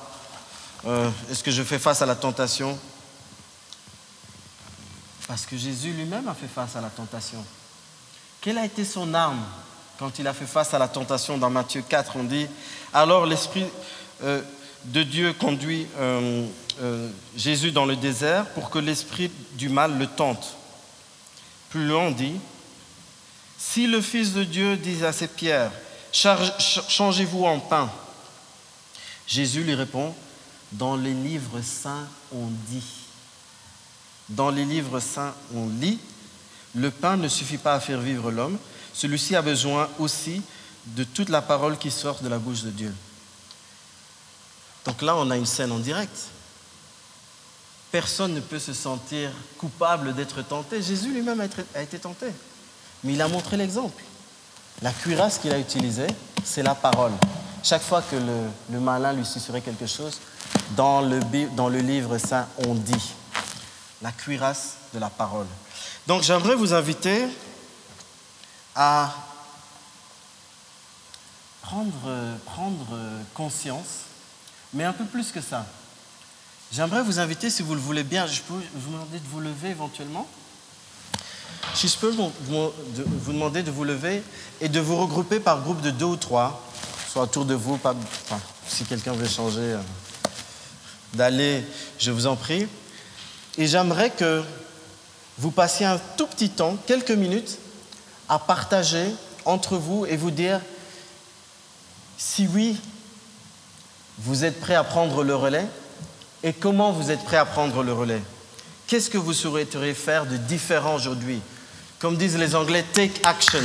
euh, 0.85 1.09
est-ce 1.29 1.43
que 1.43 1.51
je 1.51 1.63
fais 1.63 1.79
face 1.79 2.01
à 2.01 2.05
la 2.05 2.15
tentation? 2.15 2.77
Parce 5.27 5.45
que 5.45 5.57
Jésus 5.57 5.91
lui-même 5.91 6.27
a 6.27 6.33
fait 6.33 6.47
face 6.47 6.75
à 6.75 6.81
la 6.81 6.89
tentation. 6.89 7.43
Quelle 8.41 8.57
a 8.57 8.65
été 8.65 8.85
son 8.85 9.13
arme 9.13 9.41
quand 9.97 10.17
il 10.19 10.27
a 10.27 10.33
fait 10.33 10.45
face 10.45 10.73
à 10.73 10.79
la 10.79 10.87
tentation? 10.87 11.37
Dans 11.37 11.49
Matthieu 11.49 11.81
4 11.81 12.13
On 12.15 12.23
dit, 12.23 12.47
alors 12.93 13.25
l'Esprit 13.25 13.65
euh, 14.23 14.41
de 14.85 15.03
Dieu 15.03 15.33
conduit 15.33 15.87
euh, 16.81 17.09
Jésus 17.35 17.71
dans 17.71 17.85
le 17.85 17.95
désert 17.95 18.45
pour 18.53 18.69
que 18.69 18.79
l'Esprit 18.79 19.31
du 19.53 19.69
mal 19.69 19.97
le 19.97 20.07
tente. 20.07 20.55
Plus 21.69 21.85
loin 21.87 22.07
on 22.07 22.11
dit, 22.11 22.35
si 23.57 23.87
le 23.87 24.01
Fils 24.01 24.33
de 24.33 24.43
Dieu 24.43 24.77
dit 24.77 25.03
à 25.03 25.11
ces 25.11 25.27
pierres, 25.27 25.71
changez-vous 26.11 27.45
en 27.45 27.59
pain, 27.59 27.91
Jésus 29.27 29.63
lui 29.63 29.75
répond, 29.75 30.15
dans 30.71 30.95
les 30.95 31.13
livres 31.13 31.61
saints 31.61 32.07
on 32.31 32.47
dit. 32.67 32.99
Dans 34.29 34.51
les 34.51 34.63
livres 34.63 34.99
saints, 34.99 35.33
on 35.55 35.67
lit, 35.67 35.99
le 36.75 36.91
pain 36.91 37.17
ne 37.17 37.27
suffit 37.27 37.57
pas 37.57 37.73
à 37.73 37.79
faire 37.79 37.99
vivre 37.99 38.31
l'homme, 38.31 38.57
celui-ci 38.93 39.35
a 39.35 39.41
besoin 39.41 39.89
aussi 39.97 40.41
de 40.85 41.03
toute 41.03 41.29
la 41.29 41.41
parole 41.41 41.77
qui 41.77 41.89
sort 41.89 42.19
de 42.21 42.29
la 42.29 42.37
bouche 42.37 42.61
de 42.61 42.69
Dieu. 42.69 42.93
Donc 44.85 45.01
là, 45.01 45.15
on 45.15 45.29
a 45.31 45.37
une 45.37 45.45
scène 45.45 45.71
en 45.71 45.79
direct. 45.79 46.15
Personne 47.91 48.35
ne 48.35 48.39
peut 48.39 48.59
se 48.59 48.73
sentir 48.73 49.31
coupable 49.57 50.13
d'être 50.13 50.41
tenté. 50.43 50.81
Jésus 50.81 51.11
lui-même 51.11 51.41
a 51.73 51.81
été 51.81 51.97
tenté. 51.97 52.27
Mais 53.03 53.13
il 53.13 53.21
a 53.21 53.27
montré 53.27 53.57
l'exemple. 53.57 54.03
La 54.81 54.91
cuirasse 54.91 55.39
qu'il 55.39 55.51
a 55.51 55.59
utilisée, 55.59 56.07
c'est 56.43 56.63
la 56.63 56.75
parole. 56.75 57.11
Chaque 57.63 57.81
fois 57.81 58.01
que 58.01 58.15
le, 58.15 58.79
malin 58.79 59.13
lui 59.13 59.25
susurrait 59.25 59.61
quelque 59.61 59.87
chose, 59.87 60.19
dans 60.75 61.01
le, 61.01 61.79
livre 61.79 62.17
saint, 62.17 62.47
on 62.65 62.75
dit 62.75 63.13
la 64.01 64.11
cuirasse 64.11 64.75
de 64.93 64.99
la 64.99 65.09
parole. 65.09 65.47
Donc 66.07 66.23
j'aimerais 66.23 66.55
vous 66.55 66.73
inviter 66.73 67.25
à 68.75 69.13
prendre 71.61 72.09
conscience, 73.33 74.05
mais 74.73 74.85
un 74.85 74.93
peu 74.93 75.05
plus 75.05 75.31
que 75.31 75.41
ça. 75.41 75.65
J'aimerais 76.71 77.01
vous 77.01 77.19
inviter, 77.19 77.49
si 77.49 77.63
vous 77.63 77.73
le 77.73 77.79
voulez 77.79 78.03
bien, 78.03 78.27
je 78.27 78.41
peux 78.41 78.53
vous 78.53 78.91
demander 78.91 79.17
de 79.17 79.27
vous 79.31 79.39
lever 79.39 79.69
éventuellement? 79.69 80.27
Si 81.73 81.87
je 81.87 81.97
peux 81.97 82.09
vous 82.11 83.33
demander 83.33 83.63
de 83.63 83.71
vous 83.71 83.83
lever 83.83 84.21
et 84.61 84.69
de 84.69 84.79
vous 84.79 84.95
regrouper 84.95 85.39
par 85.39 85.61
groupe 85.61 85.81
de 85.81 85.89
deux 85.89 86.05
ou 86.05 86.15
trois, 86.15 86.63
soit 87.11 87.23
autour 87.23 87.45
de 87.45 87.55
vous, 87.55 87.79
si 88.67 88.85
quelqu'un 88.85 89.13
veut 89.13 89.27
changer 89.27 89.61
euh, 89.61 89.79
d'aller, 91.15 91.65
je 91.97 92.11
vous 92.11 92.27
en 92.27 92.35
prie. 92.35 92.67
Et 93.57 93.65
j'aimerais 93.65 94.11
que 94.11 94.43
vous 95.39 95.49
passiez 95.49 95.87
un 95.87 95.99
tout 96.17 96.27
petit 96.27 96.51
temps, 96.51 96.77
quelques 96.85 97.09
minutes, 97.09 97.57
à 98.27 98.37
partager 98.37 99.07
entre 99.43 99.77
vous 99.77 100.05
et 100.05 100.17
vous 100.17 100.31
dire 100.31 100.61
si 102.15 102.47
oui, 102.53 102.77
vous 104.19 104.45
êtes 104.45 104.59
prêt 104.59 104.75
à 104.75 104.83
prendre 104.83 105.23
le 105.23 105.35
relais 105.35 105.67
et 106.43 106.53
comment 106.53 106.91
vous 106.91 107.11
êtes 107.11 107.23
prêt 107.23 107.37
à 107.37 107.45
prendre 107.45 107.83
le 107.83 107.93
relais? 107.93 108.21
Qu'est-ce 108.87 109.09
que 109.09 109.17
vous 109.17 109.33
souhaiteriez 109.33 109.93
faire 109.93 110.25
de 110.25 110.37
différent 110.37 110.95
aujourd'hui? 110.95 111.41
Comme 111.99 112.17
disent 112.17 112.37
les 112.37 112.55
Anglais, 112.55 112.83
take 112.93 113.21
action. 113.23 113.59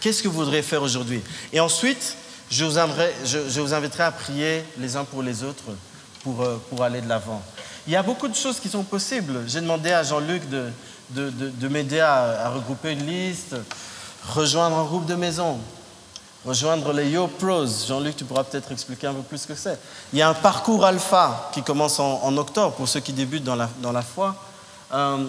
Qu'est-ce 0.00 0.22
que 0.22 0.28
vous 0.28 0.38
voudriez 0.38 0.62
faire 0.62 0.82
aujourd'hui? 0.82 1.22
Et 1.52 1.60
ensuite, 1.60 2.16
je 2.50 2.64
vous, 2.64 3.74
inviterai 3.74 4.04
à 4.04 4.10
prier 4.10 4.64
les 4.78 4.96
uns 4.96 5.04
pour 5.04 5.22
les 5.22 5.42
autres 5.44 5.64
pour, 6.22 6.42
euh, 6.42 6.60
pour 6.70 6.82
aller 6.82 7.00
de 7.00 7.08
l'avant. 7.08 7.42
Il 7.86 7.92
y 7.92 7.96
a 7.96 8.02
beaucoup 8.02 8.28
de 8.28 8.34
choses 8.34 8.58
qui 8.58 8.68
sont 8.68 8.82
possibles. 8.82 9.44
J'ai 9.46 9.60
demandé 9.60 9.92
à 9.92 10.02
Jean-Luc 10.02 10.48
de, 10.48 10.70
de, 11.10 11.68
m'aider 11.68 12.00
à, 12.00 12.50
regrouper 12.50 12.92
une 12.92 13.06
liste, 13.06 13.54
rejoindre 14.28 14.78
un 14.78 14.84
groupe 14.84 15.06
de 15.06 15.14
maison, 15.14 15.58
rejoindre 16.46 16.92
les 16.92 17.10
Yo 17.10 17.26
Pros. 17.26 17.66
Jean-Luc, 17.86 18.16
tu 18.16 18.24
pourras 18.24 18.44
peut-être 18.44 18.70
expliquer 18.70 19.08
un 19.08 19.14
peu 19.14 19.22
plus 19.22 19.38
ce 19.38 19.46
que 19.48 19.54
c'est. 19.54 19.78
Il 20.12 20.18
y 20.18 20.22
a 20.22 20.28
un 20.28 20.34
parcours 20.34 20.84
alpha 20.84 21.50
qui 21.52 21.62
commence 21.62 21.98
en, 21.98 22.36
octobre 22.36 22.74
pour 22.74 22.88
ceux 22.88 23.00
qui 23.00 23.12
débutent 23.12 23.44
dans 23.44 23.56
la, 23.56 23.68
dans 23.82 23.92
la 23.92 24.02
foi. 24.02 24.36
Euh, 24.94 25.24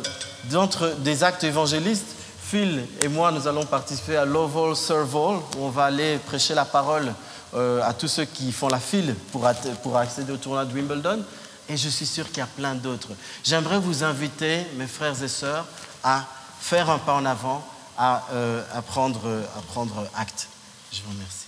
d'entre 0.52 0.96
des 1.00 1.24
actes 1.24 1.44
évangélistes, 1.44 2.16
Phil 2.40 2.86
et 3.02 3.08
moi, 3.08 3.32
nous 3.32 3.48
allons 3.48 3.66
participer 3.66 4.16
à 4.16 4.26
l'Oval 4.26 4.76
Serval, 4.76 5.38
où 5.58 5.64
on 5.64 5.70
va 5.70 5.86
aller 5.86 6.18
prêcher 6.20 6.54
la 6.54 6.66
parole 6.66 7.14
euh, 7.56 7.82
à 7.84 7.94
tous 7.94 8.08
ceux 8.08 8.26
qui 8.26 8.52
font 8.52 8.68
la 8.68 8.80
file 8.80 9.16
pour, 9.32 9.50
pour 9.82 9.98
accéder 9.98 10.32
au 10.32 10.38
tournoi 10.38 10.66
de 10.66 10.74
Wimbledon. 10.74 11.24
Et 11.68 11.76
je 11.76 11.90
suis 11.90 12.06
sûr 12.06 12.28
qu'il 12.28 12.38
y 12.38 12.42
a 12.42 12.48
plein 12.48 12.76
d'autres. 12.76 13.10
J'aimerais 13.44 13.80
vous 13.80 14.04
inviter, 14.04 14.66
mes 14.76 14.88
frères 14.88 15.22
et 15.22 15.28
sœurs, 15.28 15.66
à 16.04 16.24
faire 16.62 16.90
un 16.90 17.00
pas 17.00 17.16
en 17.16 17.26
avant, 17.26 17.66
à, 17.98 18.24
euh, 18.32 18.62
prendre, 18.88 19.28
à 19.58 19.62
prendre 19.74 20.08
acte. 20.16 20.48
Je 20.92 21.02
vous 21.02 21.12
remercie. 21.12 21.47